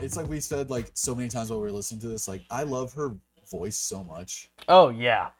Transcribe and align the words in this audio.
it's 0.00 0.16
like 0.16 0.28
we 0.28 0.40
said 0.40 0.70
like 0.70 0.90
so 0.94 1.14
many 1.14 1.28
times 1.28 1.50
while 1.50 1.60
we 1.60 1.66
were 1.66 1.72
listening 1.72 2.00
to 2.02 2.08
this. 2.08 2.28
Like 2.28 2.42
I 2.50 2.64
love 2.64 2.92
her 2.94 3.16
voice 3.50 3.76
so 3.76 4.04
much. 4.04 4.50
Oh 4.68 4.88
yeah, 4.88 5.30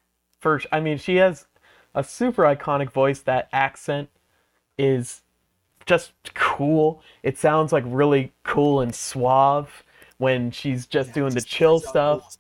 first. 0.41 0.67
I 0.73 0.81
mean, 0.81 0.99
she 0.99 1.17
has 1.17 1.47
a 1.95 2.05
super 2.05 2.43
iconic 2.45 2.91
voice. 2.91 3.21
That 3.21 3.49
accent 3.53 4.11
is 4.79 5.23
just 5.87 6.13
cool. 6.35 7.03
It 7.23 7.39
sounds 7.39 7.73
like 7.73 7.85
really 7.87 8.33
cool 8.45 8.81
and 8.81 8.95
suave 8.95 9.85
when 10.19 10.51
she's 10.51 10.87
just 10.87 11.09
Yeah, 11.09 11.15
doing 11.15 11.35
the 11.35 11.43
chill 11.43 11.81
stuff. 11.81 12.37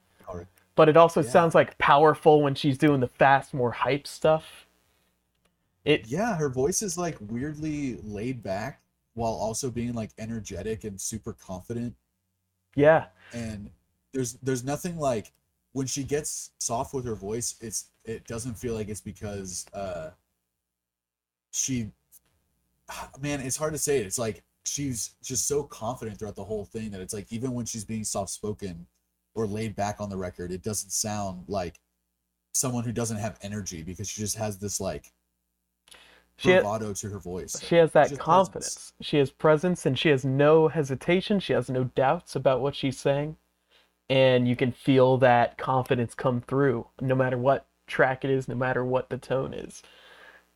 But 0.74 0.88
it 0.88 0.96
also 0.96 1.22
Yeah. 1.22 1.30
sounds 1.30 1.54
like 1.54 1.78
powerful 1.78 2.42
when 2.42 2.54
she's 2.54 2.78
doing 2.78 3.00
the 3.00 3.08
fast, 3.08 3.54
more 3.54 3.72
hype 3.72 4.06
stuff. 4.06 4.66
It 5.84 6.06
Yeah, 6.06 6.36
her 6.36 6.48
voice 6.48 6.82
is 6.82 6.98
like 6.98 7.16
weirdly 7.20 7.96
laid 8.02 8.42
back 8.42 8.82
while 9.14 9.32
also 9.32 9.70
being 9.70 9.92
like 9.94 10.10
energetic 10.18 10.84
and 10.84 11.00
super 11.00 11.32
confident. 11.32 11.94
Yeah. 12.74 13.06
And 13.32 13.70
there's 14.12 14.34
there's 14.34 14.64
nothing 14.64 14.98
like 14.98 15.32
when 15.72 15.86
she 15.86 16.02
gets 16.02 16.50
soft 16.58 16.94
with 16.94 17.04
her 17.04 17.14
voice, 17.14 17.54
it's 17.60 17.86
it 18.04 18.26
doesn't 18.26 18.54
feel 18.54 18.74
like 18.74 18.88
it's 18.88 19.00
because 19.00 19.66
uh 19.72 20.10
she 21.52 21.90
man, 23.20 23.40
it's 23.40 23.56
hard 23.56 23.72
to 23.72 23.78
say. 23.78 23.98
It's 23.98 24.18
like 24.18 24.42
she's 24.64 25.14
just 25.22 25.46
so 25.46 25.62
confident 25.62 26.18
throughout 26.18 26.36
the 26.36 26.44
whole 26.44 26.64
thing 26.64 26.90
that 26.90 27.00
it's 27.00 27.14
like 27.14 27.32
even 27.32 27.52
when 27.52 27.66
she's 27.66 27.84
being 27.84 28.04
soft 28.04 28.30
spoken 28.30 28.86
or 29.34 29.46
laid 29.46 29.76
back 29.76 30.00
on 30.00 30.10
the 30.10 30.16
record, 30.16 30.50
it 30.52 30.62
doesn't 30.62 30.90
sound 30.90 31.44
like 31.48 31.78
someone 32.52 32.84
who 32.84 32.92
doesn't 32.92 33.18
have 33.18 33.38
energy 33.42 33.82
because 33.82 34.08
she 34.08 34.20
just 34.20 34.36
has 34.36 34.58
this 34.58 34.80
like 34.80 35.12
She 36.40 36.52
bravado 36.52 36.92
to 36.94 37.08
her 37.10 37.18
voice. 37.18 37.60
she 37.62 37.76
has 37.76 37.92
that 37.92 38.08
She 38.08 38.14
has 38.14 38.18
confidence. 38.18 38.74
presence. 38.74 38.92
She 39.02 39.18
has 39.18 39.30
presence 39.30 39.84
and 39.86 39.98
she 39.98 40.08
has 40.08 40.24
no 40.24 40.68
hesitation. 40.68 41.38
She 41.40 41.52
has 41.52 41.68
no 41.68 41.84
doubts 41.84 42.34
about 42.34 42.60
what 42.62 42.74
she's 42.74 42.98
saying. 42.98 43.36
And 44.08 44.48
you 44.48 44.56
can 44.56 44.72
feel 44.72 45.18
that 45.18 45.58
confidence 45.58 46.14
come 46.14 46.40
through 46.40 46.86
no 47.00 47.14
matter 47.14 47.36
what 47.38 47.66
track 47.86 48.24
it 48.24 48.30
is, 48.30 48.48
no 48.48 48.54
matter 48.54 48.84
what 48.84 49.10
the 49.10 49.18
tone 49.18 49.52
is. 49.54 49.82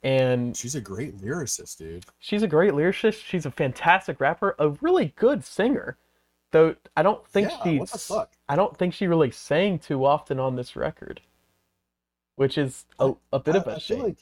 And 0.03 0.57
She's 0.57 0.75
a 0.75 0.81
great 0.81 1.17
lyricist, 1.19 1.79
dude. 1.79 2.05
she's 2.19 2.43
a 2.43 2.49
great 2.49 2.73
lyricist. 2.73 3.23
She's 3.25 3.47
a 3.47 3.51
fantastic 3.51 4.21
rapper, 4.21 4.55
a 4.59 4.71
really 4.81 5.13
good 5.17 5.45
singer. 5.45 5.97
Though 6.51 6.77
I 6.97 7.03
don't 7.03 7.27
think 7.29 7.51
Yeah, 7.51 7.63
she's 7.63 7.81
what 7.81 7.91
the 7.91 7.99
fuck? 7.99 8.33
I 8.49 8.57
don't 8.57 8.77
think 8.77 8.95
she 8.95 9.07
really 9.07 9.31
sang 9.31 9.79
too 9.79 10.05
often 10.05 10.39
on 10.41 10.57
this 10.57 10.77
record. 10.77 11.21
Which 12.37 12.59
is 12.59 12.85
a, 12.99 13.13
a 13.33 13.39
bit 13.39 13.55
I, 13.55 13.59
of 13.59 13.67
a 13.67 13.75
I 13.77 13.79
shame. 13.79 14.17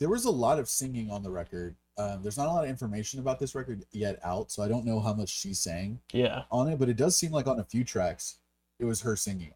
There 0.00 0.08
was 0.08 0.24
a 0.24 0.30
lot 0.30 0.58
of 0.58 0.68
singing 0.68 1.10
on 1.10 1.22
the 1.22 1.30
record. 1.30 1.76
Um, 1.98 2.22
there's 2.22 2.38
not 2.38 2.48
a 2.48 2.50
lot 2.50 2.64
of 2.64 2.70
information 2.70 3.20
about 3.20 3.38
this 3.38 3.54
record 3.54 3.84
yet 3.92 4.18
out, 4.24 4.50
so 4.50 4.62
I 4.62 4.68
don't 4.68 4.86
know 4.86 4.98
how 4.98 5.12
much 5.12 5.28
she 5.28 5.52
sang 5.52 6.00
yeah, 6.12 6.42
on 6.50 6.68
it, 6.68 6.78
but 6.78 6.88
it 6.88 6.96
does 6.96 7.16
seem 7.16 7.30
like 7.30 7.46
on 7.46 7.60
a 7.60 7.64
few 7.64 7.84
tracks 7.84 8.38
it 8.78 8.86
was 8.86 9.02
her 9.02 9.14
singing. 9.14 9.52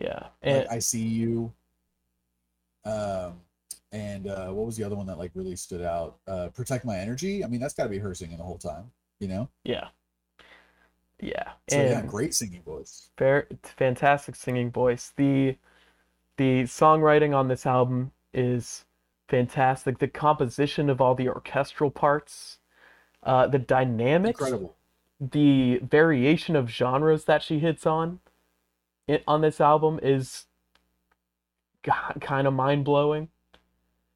yeah. 0.00 0.26
And 0.42 0.58
Like 0.64 0.72
I 0.72 0.78
see 0.80 1.06
you. 1.06 1.52
Um, 2.84 3.40
and 3.92 4.26
uh, 4.26 4.48
what 4.48 4.66
was 4.66 4.76
the 4.76 4.84
other 4.84 4.96
one 4.96 5.06
that 5.06 5.18
like 5.18 5.30
really 5.34 5.54
stood 5.54 5.82
out? 5.82 6.16
Uh, 6.26 6.48
Protect 6.48 6.84
my 6.84 6.98
energy. 6.98 7.44
I 7.44 7.46
mean, 7.46 7.60
that's 7.60 7.74
got 7.74 7.84
to 7.84 7.88
be 7.88 7.98
her 7.98 8.14
singing 8.14 8.38
the 8.38 8.44
whole 8.44 8.58
time, 8.58 8.90
you 9.20 9.28
know. 9.28 9.48
yeah. 9.64 9.88
Yeah. 11.20 11.52
So 11.68 11.76
yeah, 11.80 12.02
great 12.02 12.34
singing 12.34 12.62
voice. 12.62 13.08
fair, 13.16 13.46
fantastic 13.62 14.34
singing 14.34 14.70
voice. 14.70 15.12
The 15.16 15.56
the 16.36 16.64
songwriting 16.64 17.34
on 17.34 17.48
this 17.48 17.64
album 17.64 18.12
is 18.32 18.84
fantastic. 19.28 19.98
The 19.98 20.08
composition 20.08 20.88
of 20.90 21.00
all 21.00 21.14
the 21.14 21.28
orchestral 21.28 21.90
parts, 21.90 22.58
uh, 23.22 23.46
the 23.46 23.58
dynamics, 23.58 24.40
Incredible. 24.40 24.76
the 25.20 25.78
variation 25.78 26.56
of 26.56 26.68
genres 26.70 27.24
that 27.24 27.42
she 27.42 27.58
hits 27.58 27.86
on 27.86 28.20
it, 29.08 29.22
on 29.26 29.40
this 29.40 29.60
album 29.60 29.98
is 30.02 30.44
kind 32.20 32.46
of 32.46 32.52
mind 32.54 32.84
blowing. 32.84 33.28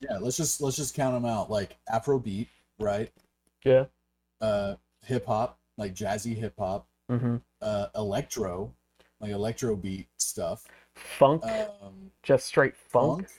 Yeah, 0.01 0.19
let's 0.19 0.37
just 0.37 0.61
let's 0.61 0.77
just 0.77 0.95
count 0.95 1.15
them 1.15 1.25
out. 1.31 1.51
Like 1.51 1.77
Afrobeat, 1.93 2.47
right? 2.79 3.11
Yeah. 3.65 3.85
Uh, 4.41 4.77
hip 5.05 5.27
hop, 5.27 5.59
like 5.77 5.95
jazzy 5.95 6.37
hip 6.37 6.55
hop. 6.59 6.87
hmm 7.09 7.37
uh 7.63 7.89
electro 7.95 8.73
like 9.21 9.33
electro 9.33 9.77
beat 9.77 10.07
stuff 10.17 10.65
Funk, 10.95 11.45
um 11.45 12.11
just 12.23 12.47
straight 12.47 12.75
funk. 12.75 13.19
funk 13.29 13.31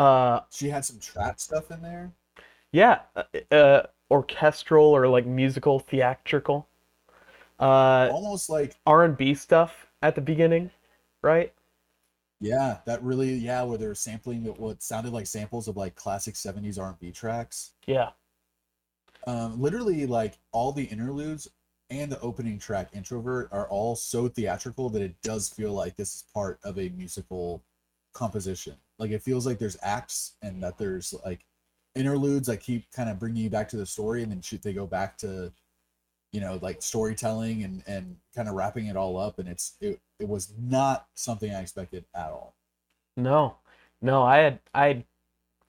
Uh, 0.00 0.40
she 0.50 0.68
had 0.70 0.84
some 0.84 0.98
trap 0.98 1.38
stuff 1.38 1.70
in 1.70 1.82
there 1.82 2.10
yeah, 2.72 3.00
uh, 3.16 3.54
uh, 3.54 3.86
orchestral 4.10 4.84
or 4.86 5.08
like 5.08 5.26
musical, 5.26 5.80
theatrical. 5.80 6.68
Uh, 7.58 8.08
almost 8.10 8.48
like 8.48 8.76
R&B 8.86 9.34
stuff 9.34 9.86
at 10.02 10.14
the 10.14 10.20
beginning, 10.20 10.70
right? 11.22 11.52
yeah 12.40 12.78
that 12.86 13.02
really 13.02 13.34
yeah 13.34 13.62
where 13.62 13.78
they're 13.78 13.94
sampling 13.94 14.44
what 14.56 14.82
sounded 14.82 15.12
like 15.12 15.26
samples 15.26 15.68
of 15.68 15.76
like 15.76 15.94
classic 15.94 16.34
70s 16.34 16.78
r&b 16.78 17.12
tracks 17.12 17.72
Yeah, 17.86 18.10
um 19.26 19.60
literally 19.60 20.06
like 20.06 20.38
all 20.52 20.72
the 20.72 20.84
interludes 20.84 21.48
and 21.90 22.10
the 22.10 22.20
opening 22.20 22.58
track 22.58 22.90
introvert 22.92 23.48
are 23.52 23.68
all 23.68 23.96
so 23.96 24.28
theatrical 24.28 24.88
that 24.90 25.02
it 25.02 25.14
does 25.22 25.48
feel 25.48 25.72
like 25.72 25.96
this 25.96 26.14
is 26.14 26.24
part 26.32 26.58
of 26.64 26.78
a 26.78 26.88
musical 26.90 27.62
composition 28.14 28.76
like 29.00 29.10
it 29.10 29.22
feels 29.22 29.46
like 29.46 29.58
there's 29.58 29.78
acts 29.82 30.34
and 30.42 30.62
that 30.62 30.78
there's 30.78 31.14
like 31.24 31.44
interludes 31.96 32.46
that 32.46 32.58
keep 32.58 32.90
kind 32.92 33.10
of 33.10 33.18
bringing 33.18 33.42
you 33.42 33.50
back 33.50 33.68
to 33.70 33.76
the 33.76 33.86
story 33.86 34.22
and 34.22 34.30
then 34.30 34.40
shoot 34.40 34.62
they 34.62 34.72
go 34.72 34.86
back 34.86 35.18
to 35.18 35.52
you 36.32 36.40
know 36.40 36.60
like 36.62 36.82
storytelling 36.82 37.64
and 37.64 37.82
and 37.88 38.16
kind 38.36 38.48
of 38.48 38.54
wrapping 38.54 38.86
it 38.86 38.96
all 38.96 39.18
up 39.18 39.40
and 39.40 39.48
it's 39.48 39.74
it, 39.80 40.00
it 40.20 40.28
was 40.28 40.54
not 40.60 41.08
something 41.14 41.52
i 41.52 41.60
expected 41.60 42.04
at 42.14 42.30
all 42.30 42.54
no, 43.16 43.56
no, 44.00 44.22
I 44.22 44.38
had, 44.38 44.60
I, 44.74 45.04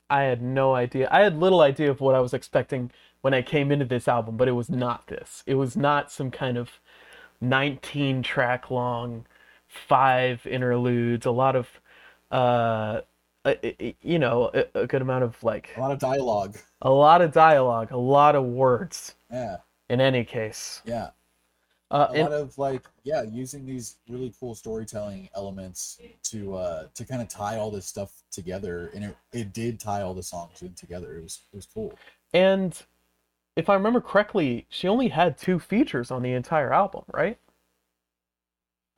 I 0.10 0.24
had 0.24 0.42
no 0.42 0.76
idea. 0.76 1.08
I 1.12 1.22
had 1.22 1.38
little 1.40 1.62
idea 1.62 1.92
of 1.92 2.02
what 2.02 2.16
I 2.16 2.20
was 2.20 2.34
expecting 2.34 2.92
when 3.22 3.34
I 3.34 3.42
came 3.42 3.72
into 3.72 3.86
this 3.86 4.08
album, 4.08 4.38
but 4.38 4.48
it 4.48 4.54
was 4.54 4.70
not 4.70 5.08
this. 5.08 5.44
It 5.46 5.56
was 5.56 5.78
not 5.78 6.12
some 6.12 6.32
kind 6.32 6.58
of 6.58 6.80
19 7.42 8.24
track 8.24 8.72
long, 8.72 9.26
five 9.68 10.46
interludes, 10.48 11.26
a 11.26 11.32
lot 11.32 11.56
of, 11.56 11.82
uh, 12.32 13.02
you 14.02 14.20
know, 14.20 14.52
a, 14.54 14.82
a 14.82 14.88
good 14.88 15.02
amount 15.02 15.24
of 15.24 15.44
like 15.44 15.70
a 15.76 15.80
lot 15.80 15.92
of 15.92 16.00
dialogue. 16.00 16.58
a 16.82 16.90
lot 16.92 17.22
of 17.22 17.32
dialogue, 17.32 17.92
a 17.92 17.98
lot 17.98 18.36
of 18.36 18.44
words. 18.46 19.16
yeah. 19.32 19.58
In 19.90 20.00
any 20.00 20.24
case, 20.24 20.82
yeah. 20.86 21.10
Uh, 21.90 22.08
a 22.10 22.14
and- 22.14 22.22
lot 22.24 22.32
of 22.32 22.58
like 22.58 22.84
yeah 23.04 23.24
using 23.24 23.66
these 23.66 23.98
really 24.08 24.34
cool 24.40 24.56
storytelling 24.56 25.28
elements 25.36 26.00
to 26.24 26.56
uh 26.56 26.88
to 26.94 27.04
kind 27.04 27.22
of 27.22 27.28
tie 27.28 27.58
all 27.58 27.70
this 27.70 27.86
stuff 27.86 28.24
together 28.32 28.90
and 28.96 29.04
it, 29.04 29.18
it 29.34 29.52
did 29.52 29.78
tie 29.78 30.02
all 30.02 30.14
the 30.14 30.24
songs 30.24 30.62
in 30.62 30.74
together. 30.76 31.18
It 31.18 31.24
was 31.24 31.42
it 31.52 31.56
was 31.58 31.66
cool. 31.66 31.94
And 32.34 32.82
if 33.58 33.68
I 33.70 33.74
remember 33.74 34.00
correctly, 34.00 34.66
she 34.70 34.88
only 34.88 35.10
had 35.10 35.38
two 35.38 35.60
features 35.60 36.10
on 36.12 36.22
the 36.22 36.32
entire 36.32 36.72
album, 36.74 37.04
right? 37.14 37.38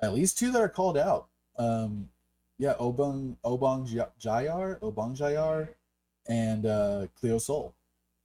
at 0.01 0.13
least 0.13 0.37
two 0.37 0.51
that 0.51 0.61
are 0.61 0.69
called 0.69 0.97
out. 0.97 1.27
Um 1.57 2.09
yeah 2.63 2.75
obong 2.79 3.35
obong 3.43 3.81
jayar 4.25 4.79
obong 4.79 5.11
jayar 5.21 5.67
and 6.27 6.65
uh 6.65 7.05
cleo 7.19 7.37
sol 7.37 7.75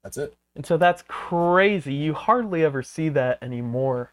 that's 0.02 0.16
it. 0.16 0.34
And 0.56 0.64
so 0.64 0.76
that's 0.76 1.02
crazy. 1.06 1.94
You 1.94 2.14
hardly 2.14 2.64
ever 2.64 2.82
see 2.82 3.08
that 3.10 3.42
anymore. 3.42 4.12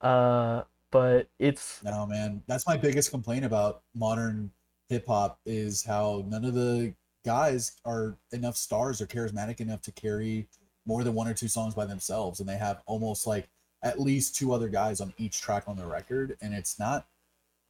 Uh, 0.00 0.62
but 0.90 1.28
it's 1.38 1.82
no 1.82 2.06
man. 2.06 2.42
That's 2.46 2.66
my 2.66 2.76
biggest 2.76 3.10
complaint 3.10 3.44
about 3.44 3.82
modern 3.94 4.50
hip-hop 4.88 5.38
is 5.44 5.84
how 5.84 6.24
none 6.28 6.44
of 6.44 6.54
the 6.54 6.94
guys 7.24 7.72
are 7.84 8.16
enough 8.32 8.56
stars 8.56 9.00
or 9.00 9.06
charismatic 9.06 9.60
enough 9.60 9.82
to 9.82 9.92
carry 9.92 10.48
more 10.86 11.04
than 11.04 11.14
one 11.14 11.28
or 11.28 11.34
two 11.34 11.48
songs 11.48 11.74
by 11.74 11.84
themselves. 11.84 12.40
And 12.40 12.48
they 12.48 12.56
have 12.56 12.80
almost 12.86 13.26
like 13.26 13.48
at 13.82 14.00
least 14.00 14.36
two 14.36 14.52
other 14.52 14.68
guys 14.68 15.00
on 15.00 15.12
each 15.18 15.40
track 15.40 15.64
on 15.66 15.76
the 15.76 15.84
record. 15.84 16.36
And 16.40 16.54
it's 16.54 16.78
not 16.78 17.06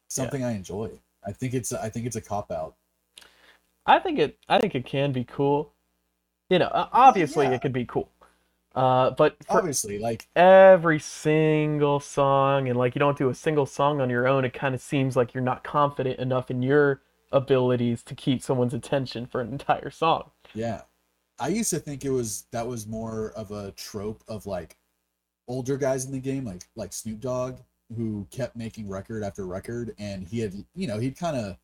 something 0.07 0.43
i 0.43 0.51
enjoy 0.51 0.89
i 1.25 1.31
think 1.31 1.53
it's 1.53 1.71
i 1.73 1.89
think 1.89 2.05
it's 2.05 2.15
a 2.15 2.21
cop 2.21 2.51
out 2.51 2.75
I 3.89 3.99
think 3.99 4.19
it 4.19 4.37
I 4.47 4.59
think 4.59 4.75
it 4.75 4.85
can 4.85 5.11
be 5.11 5.23
cool. 5.23 5.73
You 6.49 6.59
know, 6.59 6.69
obviously 6.73 7.45
yeah. 7.45 7.53
it 7.53 7.61
could 7.61 7.73
be 7.73 7.85
cool. 7.85 8.11
Uh, 8.75 9.09
but 9.11 9.35
obviously 9.49 9.97
like 9.97 10.27
every 10.35 10.99
single 10.99 11.99
song 11.99 12.69
and 12.69 12.77
like 12.77 12.93
you 12.93 12.99
don't 12.99 13.17
do 13.17 13.29
a 13.29 13.35
single 13.35 13.65
song 13.65 13.99
on 13.99 14.09
your 14.09 14.27
own, 14.27 14.45
it 14.45 14.53
kind 14.53 14.75
of 14.75 14.81
seems 14.81 15.15
like 15.15 15.33
you're 15.33 15.43
not 15.43 15.63
confident 15.63 16.19
enough 16.19 16.51
in 16.51 16.61
your 16.61 17.01
abilities 17.31 18.03
to 18.03 18.13
keep 18.13 18.43
someone's 18.43 18.75
attention 18.75 19.25
for 19.25 19.41
an 19.41 19.51
entire 19.51 19.89
song. 19.89 20.29
Yeah. 20.53 20.81
I 21.39 21.47
used 21.47 21.71
to 21.71 21.79
think 21.79 22.05
it 22.05 22.11
was 22.11 22.45
that 22.51 22.67
was 22.67 22.85
more 22.85 23.31
of 23.31 23.49
a 23.49 23.71
trope 23.71 24.23
of 24.27 24.45
like 24.45 24.77
older 25.47 25.77
guys 25.77 26.05
in 26.05 26.11
the 26.11 26.19
game, 26.19 26.45
like 26.45 26.61
like 26.75 26.93
Snoop 26.93 27.21
Dogg, 27.21 27.59
who 27.95 28.27
kept 28.31 28.55
making 28.55 28.89
record 28.89 29.23
after 29.23 29.45
record, 29.47 29.95
and 29.97 30.27
he 30.27 30.39
had 30.39 30.53
you 30.75 30.87
know 30.87 30.99
he 30.99 31.11
kind 31.11 31.37
of 31.37 31.57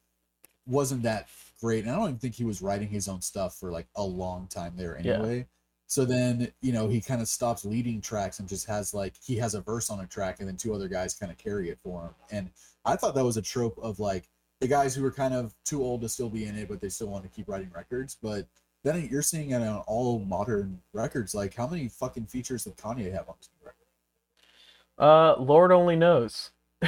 wasn't 0.65 1.03
that 1.03 1.27
great, 1.61 1.83
and 1.83 1.93
I 1.93 1.95
don't 1.95 2.05
even 2.09 2.19
think 2.19 2.35
he 2.35 2.43
was 2.43 2.61
writing 2.61 2.89
his 2.89 3.07
own 3.07 3.21
stuff 3.21 3.55
for 3.59 3.71
like 3.71 3.87
a 3.95 4.03
long 4.03 4.47
time 4.47 4.73
there 4.75 4.99
Yeah. 5.01 5.13
anyway. 5.13 5.47
So 5.87 6.03
then, 6.03 6.51
you 6.61 6.73
know, 6.73 6.87
he 6.87 6.99
kind 6.99 7.21
of 7.21 7.27
stops 7.27 7.63
leading 7.63 8.01
tracks 8.01 8.39
and 8.39 8.49
just 8.49 8.65
has 8.65 8.91
like 8.93 9.13
he 9.23 9.35
has 9.35 9.53
a 9.53 9.61
verse 9.61 9.91
on 9.91 9.99
a 9.99 10.07
track 10.07 10.39
and 10.39 10.47
then 10.47 10.57
two 10.57 10.73
other 10.73 10.87
guys 10.87 11.13
kind 11.13 11.31
of 11.31 11.37
carry 11.37 11.69
it 11.69 11.77
for 11.83 12.01
him. 12.01 12.09
And 12.31 12.49
I 12.85 12.95
thought 12.95 13.13
that 13.13 13.23
was 13.23 13.37
a 13.37 13.41
trope 13.41 13.77
of 13.77 13.99
like 13.99 14.27
the 14.61 14.67
guys 14.67 14.95
who 14.95 15.03
were 15.03 15.11
kind 15.11 15.35
of 15.35 15.53
too 15.63 15.83
old 15.83 16.01
to 16.01 16.09
still 16.09 16.29
be 16.29 16.45
in 16.45 16.57
it, 16.57 16.67
but 16.67 16.81
they 16.81 16.89
still 16.89 17.07
want 17.07 17.23
to 17.23 17.29
keep 17.29 17.47
writing 17.47 17.69
records. 17.75 18.17
But 18.19 18.47
then 18.83 19.07
you're 19.11 19.21
seeing 19.21 19.51
it 19.51 19.61
on 19.61 19.77
all 19.85 20.17
modern 20.19 20.81
records. 20.91 21.35
Like 21.35 21.53
how 21.53 21.67
many 21.67 21.87
fucking 21.87 22.25
features 22.25 22.63
did 22.63 22.77
Kanye 22.77 23.11
have 23.11 23.29
on? 23.29 23.35
Uh, 24.97 25.35
Lord 25.39 25.71
only 25.71 25.95
knows. 25.95 26.51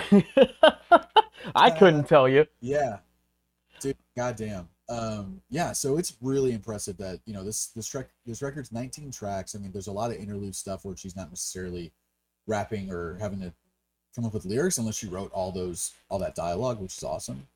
I 1.55 1.69
couldn't 1.71 2.07
tell 2.07 2.27
you. 2.27 2.45
Yeah. 2.61 2.97
Dude, 3.79 3.97
goddamn. 4.15 4.69
Um, 4.89 5.41
yeah, 5.49 5.73
so 5.73 5.97
it's 5.97 6.15
really 6.21 6.53
impressive 6.53 6.97
that, 6.97 7.19
you 7.25 7.33
know, 7.33 7.43
this 7.43 7.67
this 7.67 7.87
track 7.87 8.07
this 8.25 8.41
record's 8.41 8.71
19 8.71 9.11
tracks. 9.11 9.53
I 9.55 9.59
mean, 9.59 9.71
there's 9.71 9.87
a 9.87 9.91
lot 9.91 10.11
of 10.11 10.17
interlude 10.17 10.55
stuff 10.55 10.85
where 10.85 10.95
she's 10.95 11.15
not 11.15 11.29
necessarily 11.29 11.91
rapping 12.47 12.89
or 12.91 13.17
having 13.19 13.41
to 13.41 13.51
come 14.15 14.25
up 14.25 14.33
with 14.33 14.45
lyrics 14.45 14.77
unless 14.77 14.95
she 14.95 15.07
wrote 15.07 15.31
all 15.33 15.51
those 15.51 15.93
all 16.09 16.19
that 16.19 16.35
dialogue, 16.35 16.79
which 16.79 16.97
is 16.97 17.03
awesome. 17.03 17.47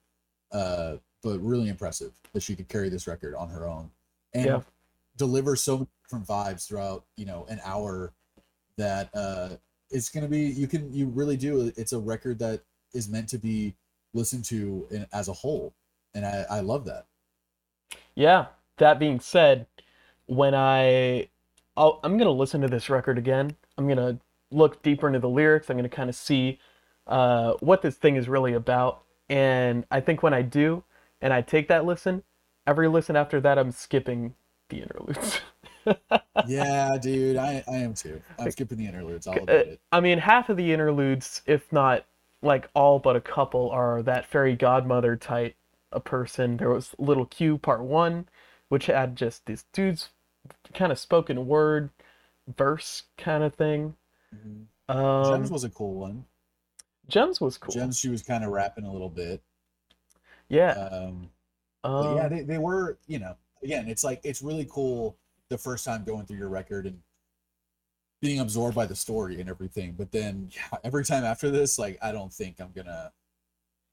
Uh, 0.51 0.97
but 1.23 1.39
really 1.39 1.69
impressive 1.69 2.11
that 2.33 2.43
she 2.43 2.55
could 2.55 2.67
carry 2.67 2.89
this 2.89 3.07
record 3.07 3.33
on 3.35 3.47
her 3.49 3.65
own 3.65 3.89
and 4.33 4.45
Yeah. 4.45 4.61
deliver 5.17 5.55
so 5.55 5.77
many 5.77 5.87
different 6.03 6.27
vibes 6.27 6.67
throughout, 6.67 7.05
you 7.15 7.25
know, 7.25 7.45
an 7.49 7.61
hour 7.63 8.11
that 8.77 9.09
uh 9.15 9.49
it's 9.91 10.09
gonna 10.09 10.27
be 10.27 10.41
you 10.41 10.67
can 10.67 10.91
you 10.93 11.07
really 11.07 11.37
do 11.37 11.71
it's 11.77 11.93
a 11.93 11.99
record 11.99 12.39
that 12.39 12.61
is 12.93 13.09
meant 13.09 13.29
to 13.29 13.37
be 13.39 13.75
listened 14.13 14.45
to 14.45 14.87
in, 14.91 15.05
as 15.13 15.27
a 15.29 15.33
whole 15.33 15.73
and 16.15 16.25
I, 16.25 16.45
I 16.49 16.59
love 16.61 16.85
that 16.85 17.05
Yeah. 18.15 18.47
That 18.77 18.99
being 18.99 19.19
said, 19.19 19.67
when 20.27 20.55
I 20.55 21.29
I'll, 21.77 21.99
I'm 22.03 22.17
gonna 22.17 22.31
listen 22.31 22.61
to 22.61 22.67
this 22.67 22.89
record 22.89 23.17
again. 23.17 23.55
I'm 23.77 23.87
gonna 23.87 24.19
look 24.51 24.81
deeper 24.83 25.07
into 25.07 25.19
the 25.19 25.29
lyrics. 25.29 25.69
I'm 25.69 25.77
gonna 25.77 25.89
kind 25.89 26.09
of 26.09 26.15
see 26.15 26.59
uh, 27.07 27.53
what 27.61 27.81
this 27.81 27.95
thing 27.95 28.15
is 28.15 28.29
really 28.29 28.53
about. 28.53 29.03
And 29.29 29.85
I 29.91 30.01
think 30.01 30.23
when 30.23 30.33
I 30.33 30.41
do, 30.43 30.83
and 31.21 31.33
I 31.33 31.41
take 31.41 31.67
that 31.69 31.85
listen, 31.85 32.23
every 32.67 32.87
listen 32.89 33.15
after 33.15 33.41
that, 33.41 33.57
I'm 33.59 33.71
skipping 33.71 34.35
the 34.69 34.81
interludes. 34.81 35.41
yeah 36.47 36.97
dude 36.97 37.37
i 37.37 37.63
i 37.67 37.77
am 37.77 37.93
too 37.93 38.21
i'm 38.39 38.51
skipping 38.51 38.77
the 38.77 38.85
interludes 38.85 39.27
i'll 39.27 39.33
admit 39.35 39.67
it 39.67 39.81
I 39.91 39.99
mean, 39.99 40.19
half 40.19 40.49
of 40.49 40.57
the 40.57 40.71
interludes, 40.71 41.41
if 41.45 41.71
not 41.71 42.05
like 42.41 42.69
all 42.73 42.99
but 42.99 43.15
a 43.15 43.21
couple, 43.21 43.69
are 43.71 44.01
that 44.03 44.25
fairy 44.25 44.55
godmother 44.55 45.15
type 45.15 45.55
a 45.91 45.99
person. 45.99 46.57
There 46.57 46.69
was 46.69 46.95
Little 46.97 47.25
Q 47.25 47.57
Part 47.57 47.81
One, 47.81 48.27
which 48.69 48.85
had 48.85 49.15
just 49.15 49.45
this 49.45 49.65
dude's 49.73 50.09
kind 50.73 50.91
of 50.91 50.99
spoken 50.99 51.45
word 51.45 51.89
verse 52.57 53.03
kind 53.17 53.43
of 53.43 53.53
thing. 53.55 53.95
Mhm. 54.33 54.65
Um, 54.87 55.25
gems 55.25 55.51
was 55.51 55.63
a 55.63 55.69
cool 55.69 55.93
one 55.93 56.25
Gems 57.07 57.39
was 57.39 57.57
cool. 57.57 57.73
gems 57.73 57.97
she 57.97 58.09
was 58.09 58.21
kind 58.23 58.43
of 58.43 58.51
rapping 58.51 58.83
a 58.83 58.91
little 58.91 59.09
bit 59.09 59.41
yeah. 60.49 60.71
um 60.71 61.29
but 61.81 62.15
yeah 62.15 62.23
um, 62.25 62.29
they, 62.29 62.41
they 62.43 62.57
were 62.57 62.97
you 63.07 63.19
know 63.19 63.35
again 63.63 63.87
it's 63.87 64.03
like 64.03 64.19
it's 64.23 64.41
really 64.41 64.67
cool 64.69 65.17
the 65.51 65.57
first 65.57 65.85
time 65.85 66.03
going 66.03 66.25
through 66.25 66.37
your 66.37 66.49
record 66.49 66.85
and 66.85 66.99
being 68.21 68.39
absorbed 68.39 68.75
by 68.75 68.85
the 68.85 68.95
story 68.95 69.39
and 69.39 69.49
everything 69.49 69.93
but 69.97 70.11
then 70.11 70.49
yeah, 70.55 70.77
every 70.83 71.03
time 71.03 71.23
after 71.23 71.51
this 71.51 71.77
like 71.77 71.97
i 72.01 72.11
don't 72.11 72.33
think 72.33 72.59
i'm 72.59 72.71
gonna 72.75 73.11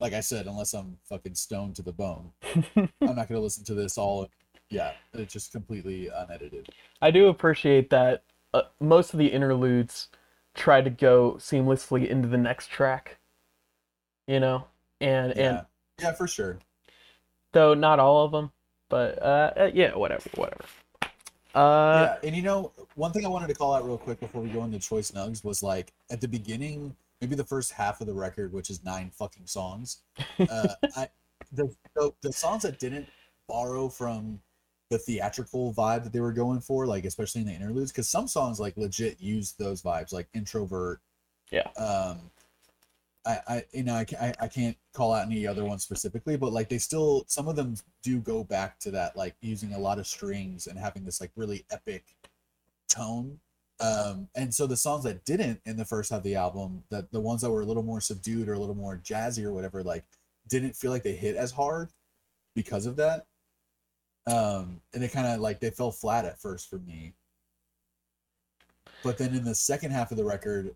like 0.01 0.13
i 0.13 0.21
said 0.21 0.47
unless 0.47 0.73
i'm 0.73 0.97
fucking 1.09 1.35
stoned 1.35 1.77
to 1.77 1.83
the 1.83 1.93
bone 1.93 2.31
i'm 2.77 3.17
not 3.17 3.29
gonna 3.29 3.41
listen 3.41 3.65
to 3.65 3.75
this 3.75 3.99
all 3.99 4.29
yeah 4.71 4.93
it's 5.15 5.33
just 5.33 5.53
completely 5.53 6.09
unedited 6.15 6.69
I 7.01 7.11
do 7.11 7.29
appreciate 7.29 7.91
that 7.91 8.25
uh, 8.53 8.63
most 8.81 9.13
of 9.13 9.19
the 9.19 9.29
interludes 9.29 10.09
try 10.55 10.81
to 10.81 10.91
go 10.91 11.35
seamlessly 11.39 12.09
into 12.09 12.27
the 12.29 12.39
next 12.39 12.71
track. 12.71 13.19
You 14.27 14.41
know, 14.41 14.65
and 15.01 15.33
and 15.33 15.39
yeah 15.39 15.63
yeah 16.01 16.13
for 16.13 16.27
sure 16.27 16.59
though 17.53 17.75
not 17.75 17.99
all 17.99 18.25
of 18.25 18.33
them, 18.33 18.53
but 18.89 19.21
uh, 19.23 19.53
uh, 19.57 19.71
yeah, 19.73 19.97
whatever, 19.97 20.29
whatever. 20.35 20.65
Uh, 21.55 22.17
yeah, 22.23 22.29
and 22.29 22.37
you 22.37 22.43
know, 22.43 22.73
one 22.95 23.13
thing 23.13 23.25
I 23.25 23.29
wanted 23.29 23.49
to 23.49 23.55
call 23.55 23.75
out 23.75 23.85
real 23.85 23.99
quick 23.99 24.21
before 24.21 24.43
we 24.43 24.51
go 24.51 24.65
into 24.65 24.79
choice 24.79 25.11
nugs 25.11 25.45
was 25.45 25.63
like 25.63 25.93
at 26.11 26.21
the 26.21 26.29
beginning, 26.29 26.95
maybe 27.21 27.35
the 27.35 27.45
first 27.45 27.73
half 27.73 28.01
of 28.01 28.07
the 28.07 28.13
record, 28.13 28.53
which 28.53 28.71
is 28.71 28.85
nine 28.85 29.11
fucking 29.15 29.47
songs. 29.47 30.03
Uh, 30.39 30.69
I 30.97 31.09
the, 31.53 31.75
the 31.95 32.13
the 32.23 32.33
songs 32.33 32.63
that 32.63 32.79
didn't 32.79 33.09
borrow 33.49 33.89
from 33.89 34.41
the 34.91 34.99
theatrical 34.99 35.73
vibe 35.75 36.05
that 36.05 36.13
they 36.13 36.21
were 36.21 36.33
going 36.33 36.61
for, 36.61 36.87
like 36.87 37.05
especially 37.05 37.43
in 37.43 37.47
the 37.47 37.53
interludes, 37.53 37.93
because 37.93 38.09
some 38.09 38.27
songs 38.27 38.59
like 38.59 38.77
legit 38.77 39.21
use 39.21 39.53
those 39.53 39.83
vibes, 39.83 40.13
like 40.13 40.29
introvert. 40.35 41.01
Yeah. 41.51 41.69
Um, 41.77 42.31
I, 43.29 43.41
I 43.47 43.65
you 43.73 43.83
know 43.85 43.95
I, 43.95 44.07
I 44.21 44.35
I 44.41 44.49
can't 44.49 44.77
call 44.95 45.13
out 45.13 45.27
any 45.27 45.47
other 45.47 45.65
ones 45.65 45.85
specifically, 45.85 46.37
but 46.37 46.53
like 46.53 46.69
they 46.71 46.79
still 46.79 47.25
some 47.29 47.47
of 47.47 47.57
them 47.57 47.77
do 48.03 48.21
go 48.21 48.43
back 48.43 48.79
to 48.81 48.91
that 48.93 49.17
like 49.17 49.37
using 49.43 49.75
a 49.75 49.79
lot 49.79 49.99
of 49.99 50.07
strings 50.07 50.67
and 50.67 50.79
having 50.79 51.05
this 51.05 51.21
like 51.21 51.31
really 51.37 51.67
epic 51.71 52.05
tone. 52.89 53.39
Um, 53.81 54.29
and 54.35 54.53
so 54.53 54.67
the 54.67 54.77
songs 54.77 55.05
that 55.05 55.25
didn't 55.25 55.61
in 55.67 55.77
the 55.77 55.85
first 55.85 56.11
half 56.11 56.19
of 56.19 56.25
the 56.25 56.35
album, 56.35 56.83
that 56.91 57.13
the 57.13 57.21
ones 57.21 57.43
that 57.43 57.51
were 57.51 57.61
a 57.61 57.67
little 57.67 57.83
more 57.83 58.01
subdued 58.01 58.49
or 58.49 58.55
a 58.55 58.59
little 58.59 58.75
more 58.75 59.01
jazzy 59.05 59.45
or 59.45 59.53
whatever, 59.53 59.83
like 59.85 60.05
didn't 60.49 60.75
feel 60.75 60.91
like 60.91 61.03
they 61.03 61.15
hit 61.15 61.37
as 61.37 61.53
hard 61.53 61.91
because 62.57 62.87
of 62.87 62.97
that. 62.97 63.27
Um, 64.27 64.81
and 64.93 65.03
they 65.03 65.09
kind 65.09 65.27
of 65.27 65.41
like 65.41 65.61
they 65.61 65.71
fell 65.71 65.93
flat 65.93 66.25
at 66.25 66.41
first 66.41 66.69
for 66.69 66.79
me. 66.79 67.15
But 69.05 69.19
then 69.19 69.35
in 69.35 69.45
the 69.45 69.55
second 69.55 69.93
half 69.93 70.11
of 70.11 70.17
the 70.17 70.25
record, 70.25 70.75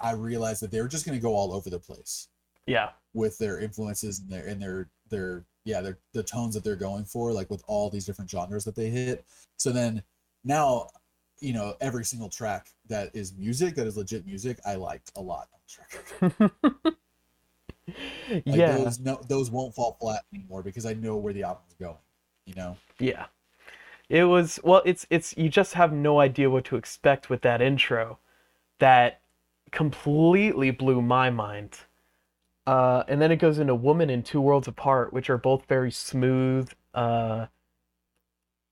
I 0.00 0.12
realized 0.12 0.62
that 0.62 0.70
they 0.70 0.80
were 0.80 0.88
just 0.88 1.06
going 1.06 1.18
to 1.18 1.22
go 1.22 1.34
all 1.34 1.52
over 1.52 1.70
the 1.70 1.78
place 1.78 2.28
yeah, 2.66 2.90
with 3.14 3.38
their 3.38 3.60
influences 3.60 4.20
and 4.20 4.30
their 4.30 4.46
and 4.46 4.60
their 4.60 4.88
their 5.10 5.44
yeah 5.64 5.80
their 5.80 5.98
the 6.12 6.22
tones 6.22 6.54
that 6.54 6.64
they're 6.64 6.76
going 6.76 7.04
for 7.04 7.32
like 7.32 7.50
with 7.50 7.62
all 7.66 7.90
these 7.90 8.04
different 8.04 8.30
genres 8.30 8.64
that 8.64 8.76
they 8.76 8.90
hit. 8.90 9.24
So 9.56 9.70
then 9.72 10.02
now 10.44 10.88
you 11.40 11.52
know 11.52 11.74
every 11.80 12.04
single 12.04 12.28
track 12.28 12.68
that 12.88 13.10
is 13.14 13.34
music 13.34 13.74
that 13.74 13.86
is 13.86 13.96
legit 13.96 14.26
music 14.26 14.58
i 14.66 14.74
liked 14.74 15.10
a 15.16 15.20
lot 15.20 15.48
on 15.54 15.60
this 15.64 15.78
record 16.60 16.94
like 18.44 18.44
yeah, 18.44 18.76
those 18.76 19.00
no 19.00 19.18
those 19.26 19.50
won't 19.50 19.74
fall 19.74 19.96
flat 19.98 20.22
anymore 20.34 20.62
because 20.62 20.84
i 20.84 20.92
know 20.92 21.16
where 21.16 21.32
the 21.32 21.42
album's 21.42 21.72
going 21.80 21.96
you 22.50 22.56
know? 22.56 22.76
Yeah. 22.98 23.26
It 24.08 24.24
was 24.24 24.58
well, 24.64 24.82
it's 24.84 25.06
it's 25.08 25.36
you 25.36 25.48
just 25.48 25.74
have 25.74 25.92
no 25.92 26.18
idea 26.18 26.50
what 26.50 26.64
to 26.66 26.76
expect 26.76 27.30
with 27.30 27.42
that 27.42 27.62
intro, 27.62 28.18
that 28.80 29.20
completely 29.70 30.70
blew 30.70 31.02
my 31.02 31.30
mind. 31.30 31.78
Uh, 32.66 33.04
and 33.08 33.20
then 33.20 33.32
it 33.32 33.36
goes 33.36 33.58
into 33.58 33.74
"Woman 33.74 34.10
in 34.10 34.22
Two 34.22 34.40
Worlds 34.40 34.68
Apart," 34.68 35.12
which 35.12 35.30
are 35.30 35.38
both 35.38 35.64
very 35.66 35.90
smooth, 35.90 36.70
uh, 36.94 37.46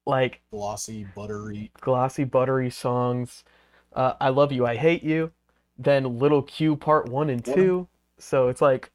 like 0.06 0.40
glossy 0.50 1.04
buttery 1.04 1.70
glossy, 1.80 2.24
buttery 2.24 2.70
songs. 2.70 3.44
Uh, 3.92 4.14
I 4.20 4.28
love 4.28 4.52
you, 4.52 4.66
I 4.66 4.76
hate 4.76 5.02
you. 5.02 5.32
Then 5.78 6.18
Little 6.18 6.42
Q 6.42 6.76
Part 6.76 7.08
One 7.08 7.30
and 7.30 7.46
Yeah. 7.46 7.54
Two. 7.54 7.88
So 8.18 8.48
it's 8.48 8.60
like, 8.60 8.90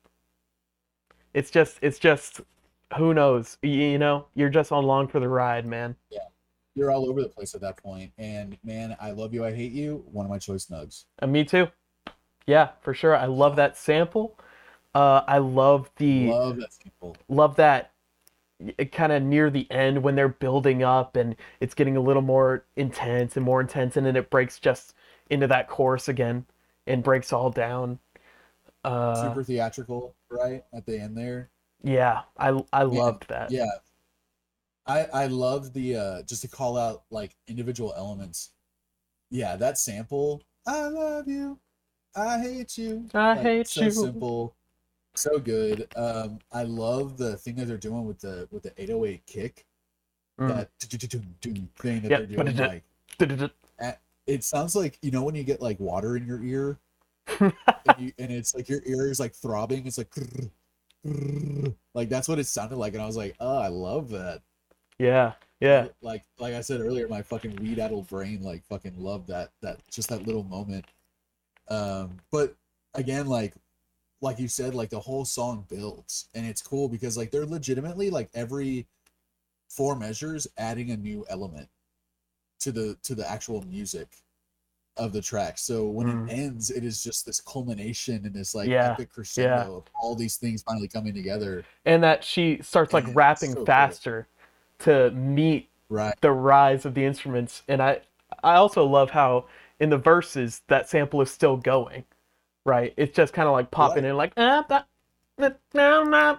it's 1.33 1.49
just, 1.49 1.79
it's 1.81 1.97
just, 1.97 2.41
who 2.97 3.13
knows? 3.13 3.57
Y- 3.63 3.69
You 3.69 3.97
know, 3.97 4.27
you're 4.35 4.49
just 4.49 4.71
on 4.71 4.83
along 4.83 5.07
for 5.07 5.19
the 5.19 5.29
ride, 5.29 5.65
man. 5.65 5.95
Yeah 6.09 6.19
you're 6.75 6.91
all 6.91 7.07
over 7.07 7.21
the 7.21 7.29
place 7.29 7.53
at 7.53 7.61
that 7.61 7.77
point 7.77 8.11
and 8.17 8.57
man 8.63 8.95
i 8.99 9.11
love 9.11 9.33
you 9.33 9.45
i 9.45 9.53
hate 9.53 9.71
you 9.71 10.03
one 10.11 10.25
of 10.25 10.29
my 10.31 10.39
choice 10.39 10.65
nugs 10.67 11.05
And 11.19 11.31
me 11.31 11.43
too. 11.43 11.67
Yeah, 12.45 12.69
for 12.81 12.93
sure. 12.93 13.15
I 13.15 13.25
love 13.25 13.55
that 13.55 13.77
sample. 13.77 14.37
Uh, 14.93 15.21
I 15.27 15.39
love 15.39 15.89
the 15.97 16.27
love 16.27 16.57
that 16.57 16.73
sample 16.73 17.17
love 17.27 17.55
that 17.55 17.91
kind 18.91 19.11
of 19.11 19.23
near 19.23 19.49
the 19.49 19.69
end 19.71 20.03
when 20.03 20.15
they're 20.15 20.29
building 20.29 20.83
up 20.83 21.15
and 21.15 21.35
it's 21.59 21.73
getting 21.73 21.97
a 21.97 22.01
little 22.01 22.21
more 22.21 22.63
intense 22.75 23.35
and 23.35 23.43
more 23.43 23.59
intense 23.59 23.97
and 23.97 24.05
then 24.05 24.15
it 24.15 24.29
breaks 24.29 24.59
just 24.59 24.93
into 25.29 25.47
that 25.47 25.67
chorus 25.67 26.07
again 26.07 26.45
and 26.85 27.03
breaks 27.03 27.33
all 27.33 27.49
down. 27.49 27.97
Uh, 28.85 29.29
super 29.29 29.43
theatrical 29.43 30.15
right 30.29 30.63
at 30.73 30.85
the 30.85 30.99
end 30.99 31.17
there 31.17 31.49
yeah, 31.83 32.21
I 32.37 32.63
I 32.71 32.83
loved 32.83 33.27
that. 33.27 33.51
Yeah. 33.51 33.69
I 34.85 35.03
I 35.13 35.27
love 35.27 35.73
the 35.73 35.95
uh 35.95 36.21
just 36.23 36.41
to 36.41 36.47
call 36.47 36.77
out 36.77 37.03
like 37.11 37.35
individual 37.47 37.93
elements. 37.95 38.51
Yeah, 39.29 39.55
that 39.57 39.77
sample, 39.77 40.41
I 40.65 40.87
love 40.87 41.27
you. 41.27 41.59
I 42.15 42.39
hate 42.39 42.77
you. 42.77 43.09
I 43.13 43.33
Like, 43.33 43.43
hate 43.43 43.67
so 43.67 43.81
you. 43.81 43.91
So 43.91 44.01
simple. 44.05 44.55
So 45.15 45.39
good. 45.39 45.87
Um 45.95 46.39
I 46.51 46.63
love 46.63 47.17
the 47.17 47.37
thing 47.37 47.55
that 47.55 47.65
they're 47.65 47.77
doing 47.77 48.05
with 48.05 48.19
the 48.19 48.47
with 48.51 48.63
the 48.63 48.73
808 48.77 49.25
kick. 49.25 49.65
Mm. 50.39 50.47
That 50.47 50.69
thing 51.77 52.01
that 52.01 52.09
Yep, 52.09 52.17
they're 52.17 52.25
doing 52.25 52.81
it 54.27 54.43
sounds 54.43 54.75
like 54.75 54.97
you 55.01 55.11
know 55.11 55.23
when 55.23 55.35
you 55.35 55.43
get 55.43 55.61
like 55.61 55.79
water 55.79 56.15
in 56.15 56.25
your 56.25 56.43
ear 56.43 56.79
and, 57.39 57.53
you, 57.97 58.11
and 58.17 58.31
it's 58.31 58.55
like 58.55 58.69
your 58.69 58.81
ear 58.85 59.09
is 59.09 59.19
like 59.19 59.33
throbbing 59.33 59.85
it's 59.85 59.97
like 59.97 60.09
like 61.93 62.09
that's 62.09 62.27
what 62.27 62.39
it 62.39 62.47
sounded 62.47 62.77
like 62.77 62.93
and 62.93 63.01
i 63.01 63.05
was 63.05 63.17
like 63.17 63.35
oh 63.39 63.57
i 63.57 63.67
love 63.67 64.09
that 64.09 64.41
Yeah, 64.99 65.33
Yeah. 65.59 65.87
Like 66.01 66.23
like 66.39 66.53
I 66.53 66.61
said 66.61 66.81
earlier, 66.81 67.07
my 67.07 67.21
fucking 67.21 67.55
weed 67.57 67.79
addled 67.79 68.07
brain 68.07 68.43
like 68.43 68.63
fucking 68.65 69.01
loved 69.01 69.27
that 69.29 69.51
that 69.61 69.79
just 69.89 70.09
that 70.09 70.25
little 70.27 70.43
moment. 70.43 70.85
Um, 71.69 72.19
but 72.31 72.55
again, 72.95 73.27
like 73.27 73.53
like 74.21 74.39
you 74.39 74.47
said, 74.47 74.75
like 74.75 74.89
the 74.89 74.99
whole 74.99 75.25
song 75.25 75.65
builds, 75.69 76.29
and 76.35 76.45
it's 76.45 76.61
cool 76.61 76.89
because 76.89 77.17
like 77.17 77.31
they're 77.31 77.45
legitimately 77.45 78.09
like 78.09 78.29
every 78.33 78.87
four 79.69 79.95
measures 79.95 80.47
adding 80.57 80.91
a 80.91 80.97
new 80.97 81.25
element 81.29 81.69
to 82.61 82.71
the 82.71 82.97
to 83.03 83.15
the 83.15 83.29
actual 83.29 83.63
music 83.63 84.07
of 84.97 85.13
the 85.13 85.21
track. 85.21 85.57
So 85.59 85.87
when 85.89 86.07
Mm. 86.07 86.27
it 86.27 86.33
ends, 86.33 86.71
it 86.71 86.83
is 86.85 87.03
just 87.03 87.25
this 87.25 87.41
culmination 87.41 88.25
and 88.25 88.33
this 88.35 88.55
like 88.55 88.73
Yeah, 88.73 88.81
epic 88.81 89.11
crescendo 89.11 89.77
of 89.77 89.85
all 90.01 90.15
these 90.15 90.37
things 90.37 90.63
finally 90.63 90.87
coming 90.89 91.13
together. 91.15 91.65
And 91.85 92.03
that 92.03 92.23
she 92.23 92.59
starts 92.61 92.93
like 92.93 93.05
Yeah, 93.05 93.13
rapping 93.15 93.55
so 93.55 93.65
faster 93.65 94.27
to 94.79 95.11
meet 95.11 95.69
Right. 95.89 96.15
the 96.21 96.31
rise 96.31 96.85
of 96.85 96.93
the 96.93 97.05
instruments. 97.05 97.63
And 97.67 97.81
I 97.81 98.01
I 98.43 98.55
also 98.55 98.85
love 98.85 99.11
how 99.11 99.45
in 99.79 99.89
the 99.89 99.97
verses 99.97 100.61
that 100.67 100.89
sample 100.89 101.21
is 101.21 101.31
still 101.31 101.57
going. 101.57 102.03
Right? 102.65 102.93
It's 102.97 103.15
just 103.15 103.33
kind 103.33 103.47
of 103.47 103.53
like 103.53 103.71
popping 103.71 104.05
in 104.05 104.15
like 104.15 104.33
ah, 104.37 104.65
that, 104.69 104.87
that, 105.37 105.59
nah, 105.73 106.03
nah," 106.03 106.37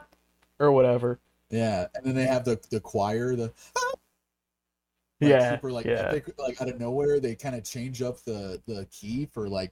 or 0.59 0.73
whatever. 0.73 1.19
Yeah. 1.50 1.87
And 1.95 2.05
then 2.07 2.14
they 2.14 2.25
have 2.25 2.45
the 2.45 2.59
the 2.71 2.81
choir, 2.81 3.37
the 3.37 3.53
like, 5.21 5.31
yeah. 5.31 5.50
super 5.55 5.73
like 5.73 5.87
yeah. 5.87 6.09
epic 6.09 6.31
like 6.38 6.61
out 6.61 6.69
of 6.69 6.81
nowhere 6.81 7.21
they 7.21 7.35
kind 7.35 7.55
of 7.55 7.64
change 7.64 8.03
up 8.03 8.23
the 8.25 8.61
the 8.67 8.87
key 8.91 9.26
for 9.33 9.49
like 9.49 9.71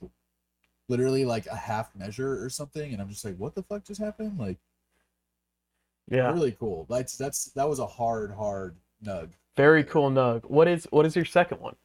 literally 0.89 1.25
like 1.25 1.45
a 1.47 1.55
half 1.55 1.93
measure 1.95 2.43
or 2.43 2.49
something 2.49 2.93
and 2.93 3.01
i'm 3.01 3.09
just 3.09 3.25
like 3.25 3.35
what 3.37 3.53
the 3.53 3.63
fuck 3.63 3.83
just 3.83 3.99
happened 4.01 4.39
like 4.39 4.57
Yeah. 6.09 6.31
really 6.31 6.53
cool 6.53 6.85
that's 6.89 7.17
that's 7.17 7.45
that 7.55 7.67
was 7.67 7.79
a 7.79 7.85
hard 7.87 8.31
hard 8.31 8.77
nug 9.03 9.31
Very 9.55 9.83
cool 9.83 10.09
nug. 10.09 10.45
What 10.49 10.67
is 10.67 10.87
what 10.91 11.05
is 11.05 11.15
your 11.15 11.25
second 11.25 11.59
one? 11.61 11.75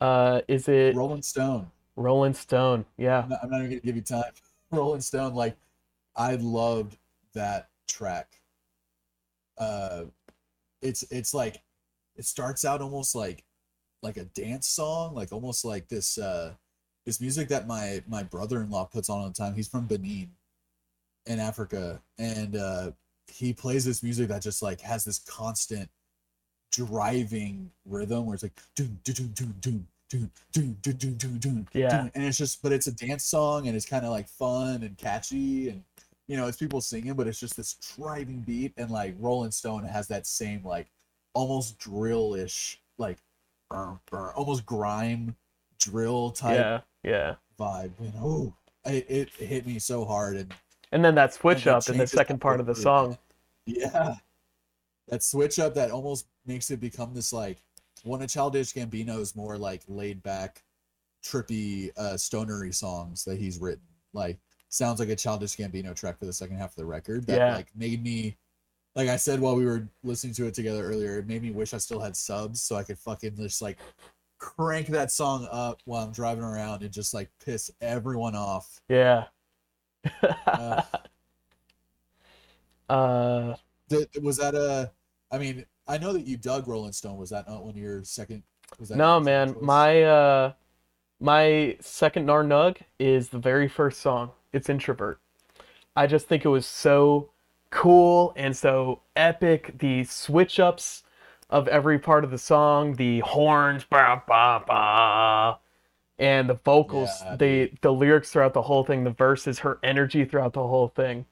Uh 0.00 0.40
is 0.48 0.68
it 0.68 0.94
rolling 0.94 1.22
stone 1.22 1.70
Rolling 1.96 2.32
Stone? 2.32 2.86
Yeah. 2.96 3.22
I'm 3.22 3.28
not, 3.28 3.38
I'm 3.42 3.50
not 3.50 3.56
even 3.58 3.70
gonna 3.70 3.80
give 3.80 3.96
you 3.96 4.02
time 4.02 4.32
rolling 4.70 5.00
stone 5.00 5.34
like 5.34 5.56
i 6.16 6.36
loved 6.36 6.96
that 7.34 7.68
track 7.88 8.40
uh 9.58 10.04
it's 10.80 11.02
it's 11.10 11.34
like 11.34 11.62
it 12.16 12.24
starts 12.24 12.64
out 12.64 12.80
almost 12.80 13.14
like 13.14 13.44
like 14.02 14.16
a 14.16 14.24
dance 14.24 14.68
song 14.68 15.14
like 15.14 15.32
almost 15.32 15.64
like 15.64 15.88
this 15.88 16.18
uh 16.18 16.52
this 17.04 17.20
music 17.20 17.48
that 17.48 17.66
my 17.66 18.02
my 18.08 18.22
brother-in-law 18.22 18.84
puts 18.84 19.10
on 19.10 19.18
all 19.18 19.28
the 19.28 19.34
time 19.34 19.54
he's 19.54 19.68
from 19.68 19.86
benin 19.86 20.30
in 21.26 21.40
africa 21.40 22.00
and 22.18 22.56
uh 22.56 22.90
he 23.26 23.52
plays 23.52 23.84
this 23.84 24.02
music 24.02 24.28
that 24.28 24.42
just 24.42 24.62
like 24.62 24.80
has 24.80 25.04
this 25.04 25.18
constant 25.18 25.88
driving 26.72 27.70
rhythm 27.84 28.26
where 28.26 28.34
it's 28.34 28.42
like 28.44 28.60
doom 28.76 28.98
doom 29.02 29.14
doom 29.14 29.32
doom 29.34 29.54
doom 29.60 29.86
Yeah. 31.72 32.08
and 32.14 32.24
it's 32.24 32.36
just 32.38 32.62
but 32.62 32.72
it's 32.72 32.86
a 32.86 32.92
dance 32.92 33.24
song 33.24 33.66
and 33.68 33.76
it's 33.76 33.86
kind 33.86 34.04
of 34.04 34.10
like 34.10 34.28
fun 34.28 34.82
and 34.82 34.96
catchy 34.98 35.68
and 35.68 35.84
you 36.26 36.36
know 36.36 36.46
it's 36.46 36.56
people 36.56 36.80
singing 36.80 37.14
but 37.14 37.26
it's 37.26 37.38
just 37.40 37.56
this 37.56 37.74
driving 37.96 38.40
beat 38.40 38.72
and 38.76 38.90
like 38.90 39.14
rolling 39.18 39.50
stone 39.52 39.84
has 39.84 40.08
that 40.08 40.26
same 40.26 40.62
like 40.64 40.88
almost 41.34 41.78
drill-ish 41.78 42.80
like 42.98 43.18
brr, 43.68 43.98
brr, 44.10 44.32
almost 44.34 44.66
grime 44.66 45.36
drill 45.78 46.30
type 46.30 46.56
Yeah. 46.58 46.80
Yeah. 47.04 47.34
vibe 47.58 47.92
you 48.00 48.12
know 48.12 48.54
it, 48.84 49.06
it 49.08 49.30
hit 49.34 49.66
me 49.66 49.78
so 49.78 50.04
hard 50.04 50.36
and 50.36 50.54
And 50.92 51.04
then 51.04 51.14
that 51.14 51.34
switch 51.34 51.66
up 51.68 51.88
in 51.88 51.98
the 51.98 52.06
second 52.06 52.40
part 52.40 52.58
of 52.60 52.66
the 52.66 52.74
song. 52.74 53.16
yeah 53.66 54.16
that 55.08 55.22
switch 55.22 55.58
up 55.58 55.74
that 55.74 55.90
almost 55.90 56.26
makes 56.46 56.70
it 56.70 56.80
become 56.80 57.14
this 57.14 57.32
like 57.32 57.58
one 58.04 58.22
of 58.22 58.28
childish 58.30 58.72
gambino's 58.72 59.34
more 59.36 59.56
like 59.58 59.82
laid 59.88 60.22
back 60.22 60.62
trippy 61.22 61.90
uh 61.96 62.16
stonery 62.16 62.72
songs 62.72 63.24
that 63.24 63.38
he's 63.38 63.58
written 63.58 63.82
like 64.12 64.38
sounds 64.68 64.98
like 65.00 65.08
a 65.08 65.16
childish 65.16 65.56
gambino 65.56 65.94
track 65.94 66.18
for 66.18 66.24
the 66.26 66.32
second 66.32 66.56
half 66.56 66.70
of 66.70 66.76
the 66.76 66.84
record 66.84 67.26
that 67.26 67.36
Yeah. 67.38 67.54
like 67.56 67.68
made 67.76 68.02
me 68.02 68.36
like 68.94 69.08
i 69.08 69.16
said 69.16 69.38
while 69.40 69.54
we 69.56 69.66
were 69.66 69.86
listening 70.02 70.32
to 70.34 70.46
it 70.46 70.54
together 70.54 70.82
earlier 70.84 71.18
it 71.18 71.26
made 71.26 71.42
me 71.42 71.50
wish 71.50 71.74
i 71.74 71.78
still 71.78 72.00
had 72.00 72.16
subs 72.16 72.62
so 72.62 72.76
i 72.76 72.82
could 72.82 72.98
fucking 72.98 73.36
just 73.36 73.60
like 73.60 73.78
crank 74.38 74.86
that 74.86 75.10
song 75.12 75.46
up 75.52 75.80
while 75.84 76.02
i'm 76.04 76.12
driving 76.12 76.42
around 76.44 76.82
and 76.82 76.92
just 76.92 77.12
like 77.12 77.28
piss 77.44 77.70
everyone 77.82 78.34
off 78.34 78.80
Yeah. 78.88 79.24
Uh, 80.46 80.82
uh 82.88 83.54
Th- 83.88 84.08
was 84.22 84.38
that 84.38 84.54
a 84.54 84.90
i 85.30 85.36
mean 85.38 85.66
i 85.90 85.98
know 85.98 86.12
that 86.12 86.26
you 86.26 86.36
dug 86.36 86.66
rolling 86.66 86.92
stone 86.92 87.16
was 87.16 87.30
that 87.30 87.48
not 87.48 87.62
one 87.62 87.70
of 87.70 87.76
your 87.76 88.02
second 88.04 88.42
was 88.78 88.88
that 88.88 88.96
no 88.96 89.20
man, 89.20 89.52
choice? 89.54 89.62
my 89.62 90.02
uh 90.02 90.52
my 91.20 91.76
second 91.80 92.24
Nar 92.24 92.42
Nug 92.42 92.78
is 92.98 93.28
the 93.28 93.38
very 93.38 93.68
first 93.68 94.00
song. 94.00 94.30
It's 94.52 94.70
Introvert. 94.70 95.20
I 95.94 96.06
just 96.06 96.26
think 96.26 96.44
it 96.44 96.48
was 96.48 96.64
so 96.64 97.30
cool 97.70 98.32
and 98.36 98.56
so 98.56 99.02
epic. 99.14 99.78
The 99.78 100.04
switch 100.04 100.58
ups 100.58 101.02
of 101.50 101.68
every 101.68 101.98
part 101.98 102.24
of 102.24 102.30
the 102.30 102.38
song, 102.38 102.94
the 102.94 103.20
horns, 103.20 103.84
bah, 103.84 104.22
bah, 104.26 104.62
bah, 104.66 105.58
and 106.18 106.48
the 106.48 106.54
vocals, 106.54 107.10
Yeah, 107.22 107.36
the 107.36 107.72
the 107.82 107.92
lyrics 107.92 108.30
throughout 108.30 108.54
the 108.54 108.62
whole 108.62 108.84
thing, 108.84 109.04
the 109.04 109.10
verses, 109.10 109.58
her 109.58 109.78
energy 109.82 110.24
throughout 110.24 110.54
the 110.54 110.66
whole 110.66 110.88
thing. 110.88 111.26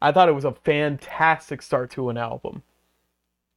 I 0.00 0.12
thought 0.12 0.30
it 0.30 0.34
was 0.34 0.46
a 0.46 0.52
fantastic 0.52 1.60
start 1.60 1.90
to 1.90 2.08
an 2.08 2.16
album. 2.16 2.62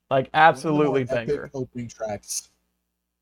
Like 0.10 0.30
One 0.52 0.64
of 0.64 0.72
the 0.72 0.80
more 0.80 0.98
absolutely 0.98 1.04
epic 1.10 1.44
banger. 1.44 1.52
opening 1.54 1.90
tracks 1.90 2.50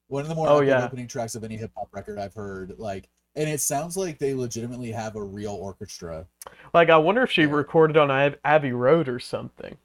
one 0.08 0.24
of 0.24 0.30
the 0.30 0.36
more 0.36 0.50
Oh, 0.50 0.56
epic 0.56 0.68
yeah. 0.68 0.80
opening 0.80 1.08
tracks 1.08 1.36
of 1.36 1.44
any 1.44 1.58
hip-hop 1.58 1.90
record 1.94 2.20
i've 2.20 2.34
heard 2.36 2.80
like 2.80 3.10
and 3.36 3.50
it 3.50 3.62
sounds 3.62 3.98
like 3.98 4.20
they 4.20 4.34
legitimately 4.36 4.92
have 4.92 5.16
a 5.16 5.24
real 5.24 5.54
orchestra 5.56 6.28
Like, 6.74 6.90
I 6.90 6.98
wonder 6.98 7.24
if 7.24 7.32
she 7.32 7.46
Yeah. 7.46 7.48
recorded 7.48 7.96
on 7.96 8.12
Ab- 8.12 8.40
Abbey 8.44 8.74
Road 8.74 9.08
or 9.08 9.20
something. 9.20 9.78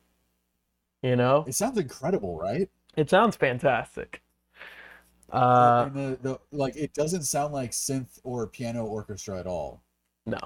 You 1.02 1.16
know, 1.16 1.46
it 1.46 1.54
sounds 1.54 1.78
incredible 1.78 2.36
right 2.38 2.68
it 2.96 3.08
sounds 3.08 3.36
fantastic. 3.36 4.22
Uh, 5.30 5.88
the, 5.90 6.18
the 6.22 6.40
like 6.52 6.76
it 6.76 6.92
doesn't 6.94 7.22
sound 7.24 7.52
like 7.52 7.70
synth 7.72 8.18
or 8.24 8.46
piano 8.46 8.84
orchestra 8.84 9.38
at 9.38 9.46
all 9.46 9.82
no, 10.26 10.38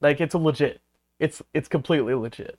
like 0.00 0.20
it's 0.20 0.34
a 0.34 0.38
legit. 0.38 0.80
It's 1.18 1.42
it's 1.54 1.68
completely 1.68 2.14
legit. 2.14 2.58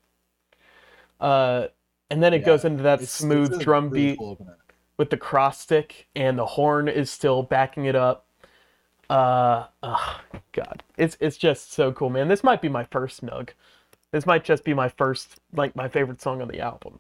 Uh, 1.19 1.67
and 2.09 2.21
then 2.23 2.33
it 2.33 2.39
Yeah, 2.41 2.45
goes 2.47 2.65
into 2.65 2.83
that 2.83 2.95
It's- 2.95 3.03
it's 3.09 3.13
smooth 3.13 3.53
a 3.53 3.57
drum 3.57 3.89
beat 3.89 4.17
cool 4.17 4.37
with 4.97 5.09
the 5.09 5.17
cross 5.17 5.59
stick, 5.59 6.07
and 6.15 6.37
the 6.39 6.45
horn 6.45 6.87
is 6.87 7.09
still 7.11 7.43
backing 7.43 7.85
it 7.85 7.95
up. 7.95 8.25
Uh, 9.09 9.67
oh, 9.83 10.21
God, 10.51 10.83
it's 10.97 11.15
it's 11.19 11.37
just 11.37 11.71
so 11.71 11.91
cool, 11.93 12.09
man. 12.09 12.27
This 12.27 12.43
might 12.43 12.61
be 12.61 12.69
my 12.69 12.83
first 12.85 13.25
Nug. 13.25 13.49
This 14.11 14.25
might 14.25 14.43
just 14.43 14.63
be 14.63 14.73
my 14.73 14.89
first, 14.89 15.39
like, 15.53 15.75
my 15.75 15.87
favorite 15.87 16.21
song 16.21 16.41
on 16.41 16.47
the 16.47 16.59
album. 16.59 16.99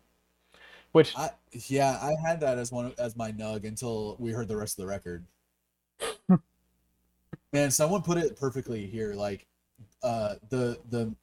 Which 0.93 1.13
I, 1.17 1.31
yeah 1.67 1.99
i 2.01 2.15
had 2.25 2.39
that 2.39 2.57
as 2.57 2.71
one 2.71 2.93
as 2.97 3.15
my 3.15 3.31
nug 3.31 3.65
until 3.65 4.15
we 4.19 4.31
heard 4.31 4.47
the 4.47 4.55
rest 4.55 4.79
of 4.79 4.83
the 4.83 4.87
record 4.87 5.25
man 7.53 7.71
someone 7.71 8.01
put 8.01 8.17
it 8.17 8.37
perfectly 8.39 8.85
here 8.87 9.13
like 9.13 9.45
uh 10.03 10.35
the 10.49 10.79
the 10.89 11.13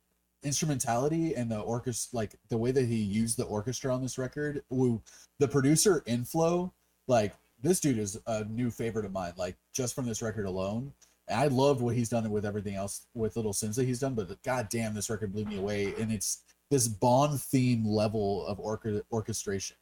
instrumentality 0.44 1.34
and 1.34 1.50
the 1.50 1.60
orchestra 1.60 2.16
like 2.16 2.36
the 2.48 2.56
way 2.56 2.70
that 2.70 2.86
he 2.86 2.96
used 2.96 3.36
the 3.36 3.44
orchestra 3.44 3.92
on 3.92 4.02
this 4.02 4.18
record 4.18 4.62
woo, 4.70 5.02
the 5.38 5.48
producer 5.48 6.02
Inflo 6.06 6.70
like 7.08 7.34
this 7.62 7.80
dude 7.80 7.98
is 7.98 8.18
a 8.26 8.44
new 8.44 8.70
favorite 8.70 9.04
of 9.04 9.12
mine 9.12 9.32
like 9.36 9.56
just 9.72 9.94
from 9.94 10.06
this 10.06 10.22
record 10.22 10.46
alone. 10.46 10.92
And 11.28 11.40
i 11.40 11.46
loved 11.46 11.80
what 11.80 11.96
he's 11.96 12.10
done 12.10 12.28
with 12.30 12.44
everything 12.44 12.74
else 12.74 13.06
with 13.14 13.36
little 13.36 13.52
Simz 13.52 13.76
that 13.76 13.84
he's 13.84 14.00
done 14.00 14.14
but 14.14 14.42
god 14.42 14.68
damn 14.68 14.94
this 14.94 15.10
record 15.10 15.32
blew 15.32 15.44
me 15.44 15.58
away 15.58 15.94
and 15.98 16.12
it's 16.12 16.42
this 16.70 16.88
bond 16.88 17.40
theme 17.40 17.86
level 17.86 18.46
of 18.46 18.58
orche- 18.58 19.02
orchestration. 19.12 19.76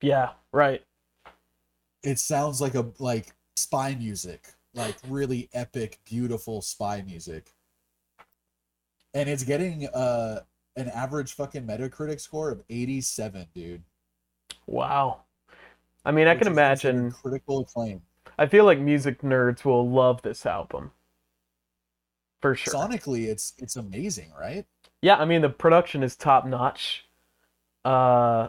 Yeah, 0.00 0.30
right. 0.52 0.82
it 2.02 2.18
sounds 2.18 2.60
like 2.60 2.74
a 2.74 2.86
like 2.98 3.32
spy 3.56 3.94
music 3.94 4.48
like 4.74 4.96
really 5.08 5.48
epic 5.52 6.00
beautiful 6.04 6.62
spy 6.62 7.02
music 7.06 7.52
and 9.14 9.28
it's 9.28 9.44
getting 9.44 9.86
uh 9.88 10.40
an 10.76 10.88
average 10.88 11.34
fucking 11.34 11.66
metacritic 11.66 12.20
score 12.20 12.50
of 12.50 12.62
87 12.70 13.46
dude 13.54 13.82
Wow. 14.66 15.22
I 16.04 16.10
mean, 16.12 16.26
I 16.26 16.34
can 16.34 16.46
imagine. 16.46 17.10
critical 17.10 17.60
acclaim 17.60 18.02
I 18.38 18.46
feel 18.46 18.64
like 18.64 18.78
music 18.78 19.22
nerds 19.22 19.64
will 19.64 19.88
love 19.88 20.22
this 20.22 20.46
album. 20.46 20.92
For 22.40 22.54
sure. 22.56 22.74
sonically 22.74 23.26
it's 23.26 23.54
it's 23.58 23.76
amazing 23.76 24.32
right 24.38 24.66
Yeah, 25.00 25.16
I 25.16 25.24
mean 25.24 25.42
the 25.42 25.48
production 25.48 26.02
is 26.02 26.16
top 26.16 26.46
notch. 26.46 27.06
Uh 27.84 28.48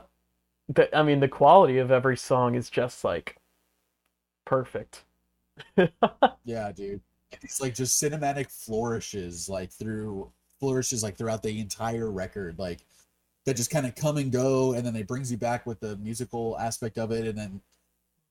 the, 0.70 0.96
I 0.96 1.03
mean 1.03 1.20
the 1.20 1.27
quality 1.27 1.77
of 1.77 1.91
every 1.91 2.17
song 2.17 2.55
is 2.55 2.70
just 2.70 3.03
like 3.03 3.38
perfect. 4.46 5.03
yeah 6.46 6.72
dude 6.72 7.01
it's 7.41 7.62
like 7.62 7.74
just 7.75 8.01
cinematic 8.01 8.50
flourishes 8.51 9.50
like 9.50 9.72
through 9.72 10.32
flourishes 10.60 11.03
like 11.03 11.17
throughout 11.17 11.43
the 11.43 11.60
entire 11.60 12.12
record 12.12 12.57
like 12.57 12.86
that 13.45 13.55
just 13.57 13.72
kind 13.72 13.86
of 13.86 13.95
come 13.95 14.17
and 14.17 14.31
go 14.31 14.74
and 14.74 14.86
then 14.86 14.93
they 14.93 15.03
brings 15.03 15.31
you 15.31 15.38
back 15.38 15.65
with 15.65 15.79
the 15.79 15.98
musical 15.98 16.57
aspect 16.60 16.98
of 16.98 17.12
it 17.12 17.27
and 17.27 17.38
then 17.38 17.62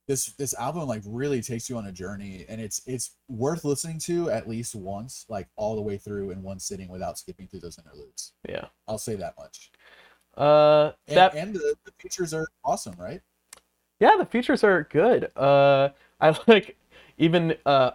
this 0.09 0.33
this 0.33 0.55
album 0.55 0.89
like 0.89 1.03
really 1.07 1.41
takes 1.41 1.69
you 1.71 1.77
on 1.77 1.87
a 1.87 1.93
journey 1.93 2.45
and 2.49 2.61
it's 2.61 2.83
it's 2.87 3.13
worth 3.29 3.65
listening 3.65 3.99
to 3.99 4.31
at 4.31 4.49
least 4.49 4.75
once 4.75 5.27
like 5.29 5.49
all 5.57 5.77
the 5.77 5.83
way 5.83 5.97
through 5.97 6.31
in 6.31 6.43
one 6.43 6.59
sitting 6.59 6.89
without 6.89 7.19
skipping 7.19 7.47
through 7.47 7.61
those 7.61 7.79
interludes 7.79 8.33
Yeah. 8.49 8.67
i'll 8.89 8.99
say 8.99 9.15
that 9.17 9.35
much 9.39 9.71
Uh, 10.37 10.93
and, 11.07 11.17
that 11.17 11.35
and 11.35 11.55
the, 11.55 11.77
the 11.85 11.93
features 12.01 12.33
are 12.35 12.49
awesome 12.65 12.95
right 12.99 13.21
yeah, 14.03 14.17
the 14.19 14.27
features 14.27 14.65
are 14.65 14.83
good. 14.91 15.31
Uh, 15.37 15.91
I 16.21 16.37
like 16.49 16.77
even 17.19 17.55
uh, 17.65 17.93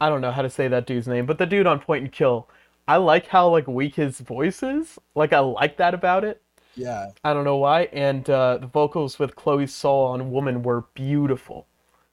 I 0.00 0.08
don't 0.08 0.20
know 0.20 0.30
how 0.30 0.42
to 0.42 0.48
say 0.48 0.68
that 0.68 0.86
dude's 0.86 1.08
name, 1.08 1.26
but 1.26 1.38
the 1.38 1.46
dude 1.46 1.66
on 1.66 1.80
Point 1.80 2.04
and 2.04 2.12
Kill. 2.12 2.48
I 2.90 2.96
like 2.96 3.28
how 3.28 3.48
like 3.48 3.68
weak 3.68 3.94
his 3.94 4.18
voice 4.18 4.64
is. 4.64 4.98
Like 5.14 5.32
I 5.32 5.38
like 5.38 5.76
that 5.76 5.94
about 5.94 6.24
it. 6.24 6.42
yeah 6.74 7.12
I 7.22 7.32
don't 7.32 7.44
know 7.44 7.56
why. 7.58 7.82
And 7.92 8.28
uh, 8.28 8.58
the 8.58 8.66
vocals 8.66 9.16
with 9.16 9.36
Chloe 9.36 9.68
Sol 9.68 10.06
on 10.06 10.32
Woman 10.32 10.64
were 10.64 10.86
beautiful, 10.94 11.68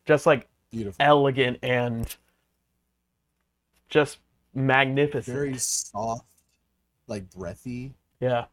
just 0.05 0.27
like 0.27 0.48
beautiful 0.72 1.03
elegant 1.03 1.57
and 1.63 2.15
just 3.89 4.19
magnificent. 4.53 5.36
very 5.36 5.57
soft 5.57 6.25
like 7.07 7.27
breathy 7.31 7.96
Yeah, 8.19 8.46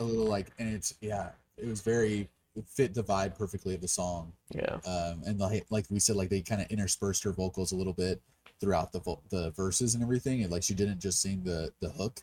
a 0.00 0.02
little 0.02 0.26
like 0.26 0.48
and 0.58 0.74
it's 0.74 0.92
yeah 1.00 1.30
it 1.56 1.68
was 1.68 1.82
very 1.82 2.28
it 2.56 2.64
fit 2.66 2.94
the 2.94 3.04
vibe 3.04 3.38
perfectly 3.38 3.76
of 3.76 3.80
the 3.80 3.86
song 3.86 4.32
yeah, 4.50 4.78
um 4.86 5.22
and 5.24 5.38
like 5.38 5.66
like 5.70 5.86
we 5.88 6.00
said 6.00 6.16
like 6.16 6.30
they 6.30 6.40
kind 6.40 6.60
of 6.60 6.66
interspersed 6.68 7.22
her 7.22 7.32
vocals 7.32 7.70
a 7.70 7.76
little 7.76 7.92
bit 7.92 8.20
throughout 8.60 8.92
the 8.92 9.00
the 9.30 9.50
verses 9.52 9.94
and 9.94 10.02
everything 10.02 10.42
and 10.42 10.50
like 10.50 10.62
she 10.62 10.74
didn't 10.74 10.98
just 11.00 11.20
sing 11.22 11.42
the 11.44 11.72
the 11.80 11.90
hook 11.90 12.22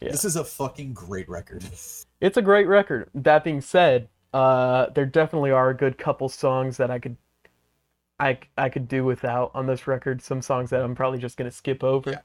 Yeah. 0.00 0.10
this 0.12 0.24
is 0.24 0.36
a 0.36 0.44
fucking 0.44 0.94
great 0.94 1.28
record 1.28 1.64
it's 2.20 2.36
a 2.36 2.42
great 2.42 2.66
record. 2.68 3.10
That 3.14 3.44
being 3.44 3.60
said, 3.60 4.08
uh, 4.32 4.86
there 4.94 5.04
definitely 5.06 5.50
are 5.50 5.70
a 5.70 5.74
good 5.76 5.98
couple 5.98 6.28
songs 6.30 6.76
that 6.78 6.90
I 6.90 6.98
could, 6.98 7.16
I 8.18 8.38
I 8.56 8.68
could 8.70 8.88
do 8.88 9.04
without 9.04 9.50
on 9.54 9.66
this 9.66 9.86
record. 9.86 10.22
Some 10.22 10.40
songs 10.40 10.70
that 10.70 10.82
I'm 10.82 10.94
probably 10.94 11.18
just 11.18 11.36
gonna 11.36 11.50
skip 11.50 11.84
over, 11.84 12.10
Yeah. 12.12 12.20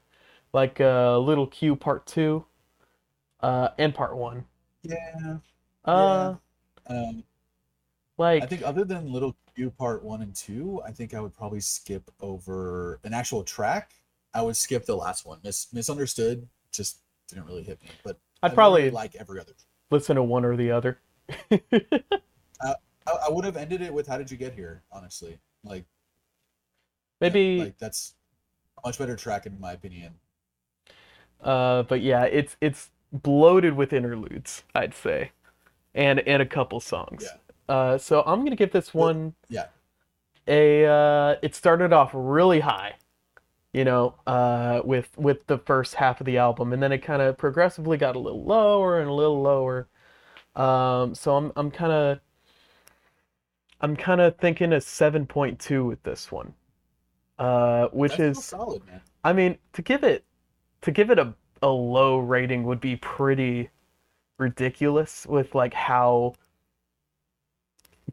like 0.54 0.80
uh, 0.80 1.18
Little 1.18 1.46
Q 1.46 1.76
Part 1.76 2.06
Two, 2.06 2.44
uh, 3.40 3.68
and 3.78 3.94
Part 3.94 4.16
One. 4.16 4.46
yeah 4.82 5.36
Uh, 5.84 6.34
um 6.86 7.22
like 8.18 8.42
i 8.42 8.46
think 8.46 8.62
other 8.62 8.84
than 8.84 9.10
little 9.10 9.36
q 9.54 9.70
part 9.70 10.02
one 10.02 10.22
and 10.22 10.34
two 10.34 10.80
i 10.86 10.90
think 10.90 11.14
i 11.14 11.20
would 11.20 11.34
probably 11.34 11.60
skip 11.60 12.10
over 12.20 13.00
an 13.04 13.14
actual 13.14 13.42
track 13.42 13.92
i 14.34 14.42
would 14.42 14.56
skip 14.56 14.84
the 14.84 14.96
last 14.96 15.26
one 15.26 15.38
Mis- 15.42 15.68
misunderstood 15.72 16.46
just 16.70 16.98
didn't 17.28 17.46
really 17.46 17.62
hit 17.62 17.80
me 17.82 17.88
but 18.04 18.18
I'd 18.42 18.54
probably 18.54 18.82
really 18.82 18.92
like 18.92 19.14
every 19.14 19.40
other 19.40 19.52
listen 19.92 20.16
to 20.16 20.22
one 20.22 20.44
or 20.44 20.56
the 20.56 20.72
other. 20.72 20.98
I, 21.52 22.74
I 23.06 23.30
would 23.30 23.44
have 23.44 23.56
ended 23.56 23.82
it 23.82 23.92
with 23.92 24.08
"How 24.08 24.18
did 24.18 24.30
you 24.30 24.36
get 24.36 24.54
here?" 24.54 24.82
Honestly, 24.90 25.38
like 25.62 25.84
yeah, 27.20 27.28
Maybe 27.28 27.58
like 27.58 27.78
that's 27.78 28.14
a 28.78 28.88
much 28.88 28.98
better 28.98 29.14
track 29.14 29.46
in 29.46 29.60
my 29.60 29.72
opinion. 29.72 30.14
Uh, 31.40 31.84
but 31.84 32.00
yeah, 32.00 32.24
it's 32.24 32.56
it's 32.60 32.90
bloated 33.12 33.74
with 33.74 33.92
interludes, 33.92 34.64
I'd 34.74 34.94
say, 34.94 35.30
and 35.94 36.20
and 36.20 36.42
a 36.42 36.46
couple 36.46 36.80
songs. 36.80 37.24
Yeah. 37.24 37.38
Uh, 37.68 37.98
so 37.98 38.22
I'm 38.26 38.44
gonna 38.44 38.56
give 38.56 38.72
this 38.72 38.92
one 38.92 39.34
Yeah, 39.48 39.66
a. 40.46 40.86
Uh, 40.86 41.36
it 41.42 41.54
started 41.54 41.92
off 41.92 42.10
really 42.12 42.60
high, 42.60 42.94
you 43.72 43.84
know, 43.84 44.16
uh, 44.26 44.82
with 44.84 45.16
with 45.16 45.46
the 45.46 45.58
first 45.58 45.94
half 45.94 46.20
of 46.20 46.26
the 46.26 46.38
album, 46.38 46.72
and 46.72 46.82
then 46.82 46.92
it 46.92 46.98
kind 46.98 47.22
of 47.22 47.38
progressively 47.38 47.96
got 47.96 48.16
a 48.16 48.18
little 48.18 48.44
lower 48.44 49.00
and 49.00 49.08
a 49.08 49.12
little 49.12 49.40
lower. 49.40 49.88
Um, 50.56 51.14
so 51.14 51.36
I'm 51.36 51.52
I'm 51.56 51.70
kind 51.70 51.92
of 51.92 52.20
I'm 53.80 53.96
kind 53.96 54.20
of 54.20 54.36
thinking 54.36 54.72
a 54.72 54.76
7.2 54.76 55.86
with 55.86 56.02
this 56.04 56.30
one, 56.30 56.54
uh, 57.38 57.88
which 57.88 58.16
that's 58.16 58.38
is 58.38 58.44
solid, 58.44 58.86
man. 58.86 59.00
I 59.24 59.32
mean, 59.32 59.58
to 59.72 59.82
give 59.82 60.04
it 60.04 60.24
to 60.82 60.90
give 60.90 61.10
it 61.10 61.18
a, 61.18 61.34
a 61.62 61.68
low 61.68 62.18
rating 62.18 62.64
would 62.64 62.80
be 62.80 62.96
pretty 62.96 63.70
ridiculous 64.38 65.26
with 65.26 65.54
like 65.54 65.74
how 65.74 66.34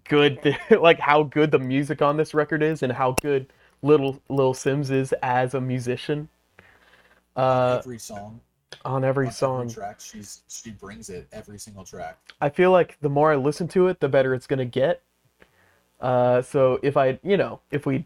good 0.08 0.40
the, 0.44 0.78
like 0.80 1.00
how 1.00 1.24
good 1.24 1.52
the 1.52 1.60
music 1.60 2.02
on 2.02 2.18
this 2.18 2.34
record 2.34 2.64
is 2.64 2.84
and 2.84 2.92
how 2.92 3.14
good 3.22 3.52
little 3.82 4.22
Lil 4.30 4.54
Simz 4.54 4.92
is 4.92 5.14
as 5.24 5.54
a 5.54 5.62
musician. 5.62 6.30
Uh, 7.36 7.78
every 7.80 8.00
song, 8.00 8.42
on 8.84 9.04
every 9.04 9.28
on 9.28 9.32
song. 9.32 9.70
track, 9.70 10.00
she's 10.00 10.42
she 10.50 10.72
brings 10.72 11.10
it 11.10 11.28
every 11.32 11.58
single 11.58 11.84
track. 11.86 12.18
I 12.42 12.50
feel 12.50 12.72
like 12.72 12.98
the 13.02 13.10
more 13.10 13.32
I 13.32 13.36
listen 13.36 13.68
to 13.70 13.88
it, 13.88 14.00
the 14.00 14.10
better 14.10 14.34
it's 14.34 14.48
gonna 14.48 14.66
get. 14.66 15.02
Uh, 16.00 16.42
so 16.42 16.80
if 16.82 16.98
I, 16.98 17.20
you 17.24 17.38
know, 17.38 17.60
if 17.72 17.86
we 17.86 18.06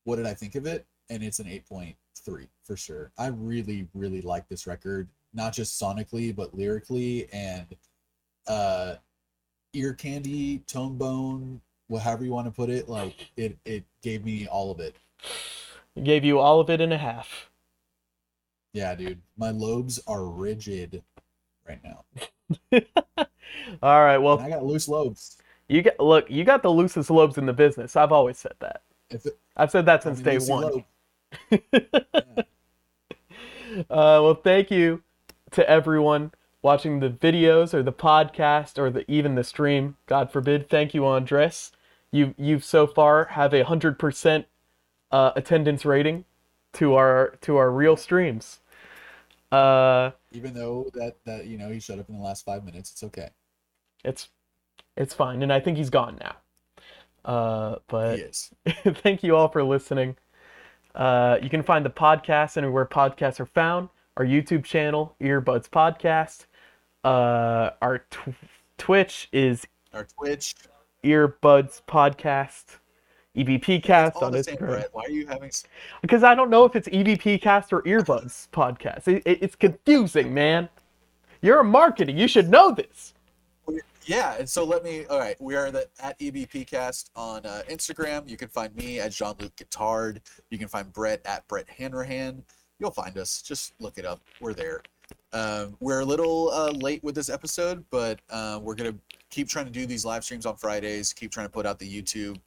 what 0.04 0.16
did 0.16 0.26
I 0.26 0.34
think 0.34 0.56
of 0.56 0.66
it? 0.66 0.86
And 1.10 1.24
it's 1.24 1.40
an 1.40 1.46
8.3 1.46 2.48
for 2.64 2.76
sure. 2.76 3.12
I 3.18 3.28
really, 3.28 3.88
really 3.94 4.22
like 4.22 4.48
this 4.48 4.66
record, 4.66 5.08
not 5.34 5.54
just 5.54 5.80
sonically, 5.80 6.36
but 6.36 6.56
lyrically 6.56 7.28
and 7.32 7.68
uh 8.48 8.96
ear 9.74 9.94
candy, 9.94 10.60
tone 10.60 10.98
bone, 10.98 11.62
whatever 11.88 12.24
you 12.24 12.32
want 12.32 12.48
to 12.48 12.52
put 12.52 12.70
it. 12.70 12.90
Like 12.90 13.30
it 13.38 13.58
it 13.66 13.84
gave 14.02 14.26
me 14.26 14.48
all 14.48 14.72
of 14.72 14.80
it. 14.80 14.96
Gave 16.02 16.24
you 16.24 16.40
all 16.40 16.60
of 16.60 16.70
it 16.70 16.82
and 16.82 16.94
a 16.94 16.98
half. 16.98 17.47
Yeah, 18.78 18.94
dude. 18.94 19.20
My 19.38 19.50
lobes 19.50 20.00
are 20.06 20.24
rigid 20.26 21.02
right 21.68 21.80
now. 21.84 22.06
All 23.82 24.02
right. 24.06 24.20
Well, 24.20 24.38
And 24.38 24.46
I 24.46 24.50
got 24.52 24.64
loose 24.64 24.88
lobes. 24.88 25.38
you 25.68 25.82
get 25.82 26.00
look. 26.00 26.30
You 26.30 26.44
got 26.44 26.62
the 26.62 26.70
loosest 26.70 27.10
lobes 27.10 27.40
in 27.40 27.48
the 27.48 27.54
business. 27.54 27.96
I've 27.96 28.12
always 28.12 28.38
said 28.38 28.54
that. 28.60 28.84
It, 29.10 29.26
I've 29.56 29.72
said 29.72 29.88
that 29.88 30.04
since 30.04 30.20
day 30.22 30.38
one. 30.38 30.84
Yeah. 31.50 31.60
Uh, 33.90 34.18
well, 34.24 34.34
thank 34.34 34.72
you 34.72 35.04
to 35.52 35.70
everyone 35.70 36.32
watching 36.64 37.00
the 37.00 37.10
videos 37.10 37.74
or 37.74 37.84
the 37.84 37.92
podcast 37.94 38.80
or 38.80 38.90
the 38.90 39.10
even 39.12 39.36
the 39.36 39.44
stream. 39.44 39.98
God 40.08 40.32
forbid. 40.32 40.70
Thank 40.70 40.94
you, 40.94 41.06
Andres. 41.06 41.72
You 42.12 42.34
you've 42.38 42.64
so 42.64 42.88
far 42.88 43.26
have 43.26 43.54
a 43.54 43.64
hundred 43.66 44.00
percent 44.00 44.46
uh, 45.12 45.32
attendance 45.36 45.86
rating 45.86 46.26
to 46.74 46.96
our 46.96 47.38
to 47.42 47.58
our 47.58 47.70
real 47.70 47.98
streams. 47.98 48.60
Uh, 49.52 50.12
Even 50.32 50.54
though 50.54 50.90
that 50.94 51.16
that 51.26 51.48
you 51.48 51.58
know 51.58 51.70
he 51.70 51.80
showed 51.80 52.00
up 52.00 52.10
in 52.10 52.18
the 52.18 52.24
last 52.24 52.44
five 52.46 52.66
minutes, 52.66 52.92
it's 52.92 53.04
okay. 53.04 53.30
it's 54.04 54.30
it's 54.96 55.14
fine, 55.14 55.44
and 55.44 55.54
I 55.54 55.60
think 55.60 55.78
he's 55.78 55.90
gone 55.90 56.18
now. 56.20 56.36
Uh, 57.24 57.76
but 57.88 58.20
thank 58.86 59.24
you 59.24 59.36
all 59.36 59.48
for 59.50 59.64
listening. 59.64 60.16
Uh, 60.96 61.38
you 61.42 61.50
can 61.50 61.62
find 61.62 61.86
the 61.86 61.90
podcast 61.90 62.58
anywhere 62.58 62.86
podcasts 62.86 63.40
are 63.40 63.46
found. 63.46 63.90
Our 64.18 64.26
YouTube 64.26 64.64
channel, 64.64 65.16
Earbuds 65.22 65.70
Podcast. 65.70 66.48
Uh, 67.04 67.72
our 67.82 68.00
tw- 68.10 68.34
Twitch 68.78 69.30
is 69.32 69.66
our 69.94 70.06
Twitch. 70.06 70.56
Earbuds 71.04 71.82
Podcast, 71.88 72.80
EBP 73.38 73.84
Cast 73.84 74.16
on 74.18 74.34
Instagram. 74.34 74.86
Why 74.94 75.04
are 75.04 75.10
you 75.10 75.28
having? 75.28 75.52
Because 76.02 76.24
I 76.24 76.34
don't 76.36 76.50
know 76.50 76.66
if 76.66 76.76
it's 76.76 76.88
EBP 76.90 77.42
Cast 77.42 77.72
or 77.72 77.82
Earbuds 77.84 78.48
Podcast. 78.50 79.08
It, 79.08 79.24
it- 79.26 79.44
it's 79.44 79.56
confusing, 79.56 80.34
man. 80.34 80.70
You're 81.42 81.60
a 81.60 81.64
marketing. 81.64 82.18
You 82.18 82.28
should 82.28 82.50
know 82.50 82.72
this. 82.72 83.14
Yeah, 84.06 84.36
and 84.40 84.50
so 84.50 84.64
let 84.64 84.84
me. 84.84 85.06
All 85.06 85.20
right, 85.20 85.36
we 85.42 85.56
are 85.56 85.70
the 85.70 85.86
at 86.00 86.18
EBPcast 86.20 87.10
on 87.16 87.46
uh, 87.46 87.62
Instagram. 87.70 88.28
You 88.28 88.38
can 88.38 88.48
find 88.48 88.74
me 88.76 89.00
at 89.02 89.12
Jean 89.12 89.34
Luc 89.40 89.54
Guitard. 89.58 90.20
You 90.50 90.58
can 90.58 90.70
find 90.70 90.92
Brett 90.94 91.22
at 91.26 91.46
Brett 91.50 91.70
Hanrahan. 91.70 92.42
You'll 92.80 92.92
find 92.92 93.18
us. 93.18 93.42
Just 93.42 93.74
look 93.80 93.98
it 93.98 94.06
up. 94.06 94.22
We're 94.40 94.54
there. 94.54 94.82
Um, 95.34 95.76
we're 95.82 96.00
a 96.00 96.06
little 96.06 96.50
uh, 96.52 96.72
late 96.72 97.04
with 97.04 97.16
this 97.16 97.30
episode, 97.30 97.84
but 97.92 98.20
uh, 98.30 98.60
we're 98.64 98.76
gonna 98.76 98.96
keep 99.30 99.50
trying 99.50 99.66
to 99.66 99.72
do 99.72 99.86
these 99.86 100.06
live 100.06 100.24
streams 100.24 100.46
on 100.46 100.56
Fridays. 100.56 101.12
Keep 101.14 101.32
trying 101.32 101.46
to 101.48 101.52
put 101.52 101.66
out 101.66 101.78
the 101.78 102.02
YouTube 102.02 102.38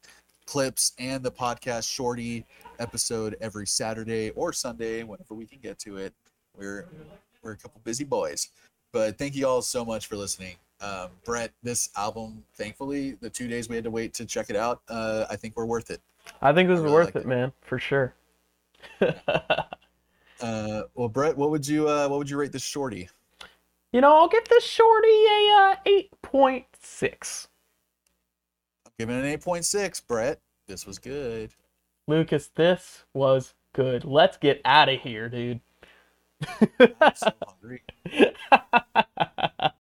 clips 0.51 0.93
and 0.99 1.23
the 1.23 1.31
podcast 1.31 1.89
shorty 1.89 2.45
episode 2.81 3.37
every 3.41 3.69
Saturday 3.69 4.31
or 4.31 4.53
Sunday, 4.53 5.05
whenever 5.05 5.35
we 5.35 5.47
can 5.47 5.61
get 5.61 5.79
to 5.79 5.97
it. 5.97 6.13
We're 6.59 6.89
we're 7.41 7.53
a 7.53 7.57
couple 7.57 7.81
busy 7.85 8.03
boys, 8.03 8.49
but 8.93 9.17
thank 9.17 9.37
you 9.37 9.47
all 9.47 9.63
so 9.63 9.85
much 9.85 10.09
for 10.09 10.17
listening. 10.17 10.57
Um, 10.81 11.11
Brett, 11.25 11.53
this 11.63 11.91
album, 11.97 12.43
thankfully, 12.57 13.13
the 13.21 13.31
two 13.31 13.47
days 13.47 13.69
we 13.69 13.77
had 13.77 13.85
to 13.85 13.93
wait 13.93 14.13
to 14.15 14.27
check 14.27 14.51
it 14.51 14.57
out, 14.57 14.81
uh, 14.89 15.27
I 15.31 15.37
think 15.37 15.57
we're 15.57 15.67
worth 15.67 15.89
it. 15.89 16.01
I 16.43 16.53
think 16.53 16.69
this 16.69 16.79
I 16.79 16.81
is 16.81 16.85
really 16.85 16.95
worth 16.95 17.15
it, 17.17 17.21
it. 17.21 17.27
man, 17.27 17.53
for 17.63 17.79
sure. 17.79 18.15
Uh, 20.43 20.85
well, 20.95 21.07
Brett, 21.07 21.37
what 21.37 21.51
would 21.51 21.69
you 21.69 21.87
uh, 21.87 22.09
what 22.09 22.19
would 22.19 22.31
you 22.31 22.39
rate 22.39 22.51
this 22.51 22.65
shorty? 22.65 23.11
you 23.93 24.01
know, 24.01 24.17
I'll 24.17 24.27
give 24.27 24.49
this 24.49 24.65
shorty 24.65 25.09
a 25.09 25.57
uh, 25.61 25.77
eight 25.85 26.11
point 26.23 26.65
six. 26.81 27.49
Giving 29.01 29.17
it 29.17 29.21
an 29.21 29.25
eight 29.25 29.41
point 29.41 29.65
six. 29.65 29.99
Brett, 29.99 30.43
this 30.69 30.87
was 30.87 30.99
good. 30.99 31.55
Lucas, 32.07 32.51
this 32.55 33.05
was 33.15 33.55
good. 33.73 34.05
Let's 34.05 34.37
get 34.37 34.61
out 34.67 34.91
of 34.91 35.01
here, 35.01 35.31
dude. 35.31 35.61
I'm 37.01 37.15
so 37.15 37.33
hungry. 37.43 37.81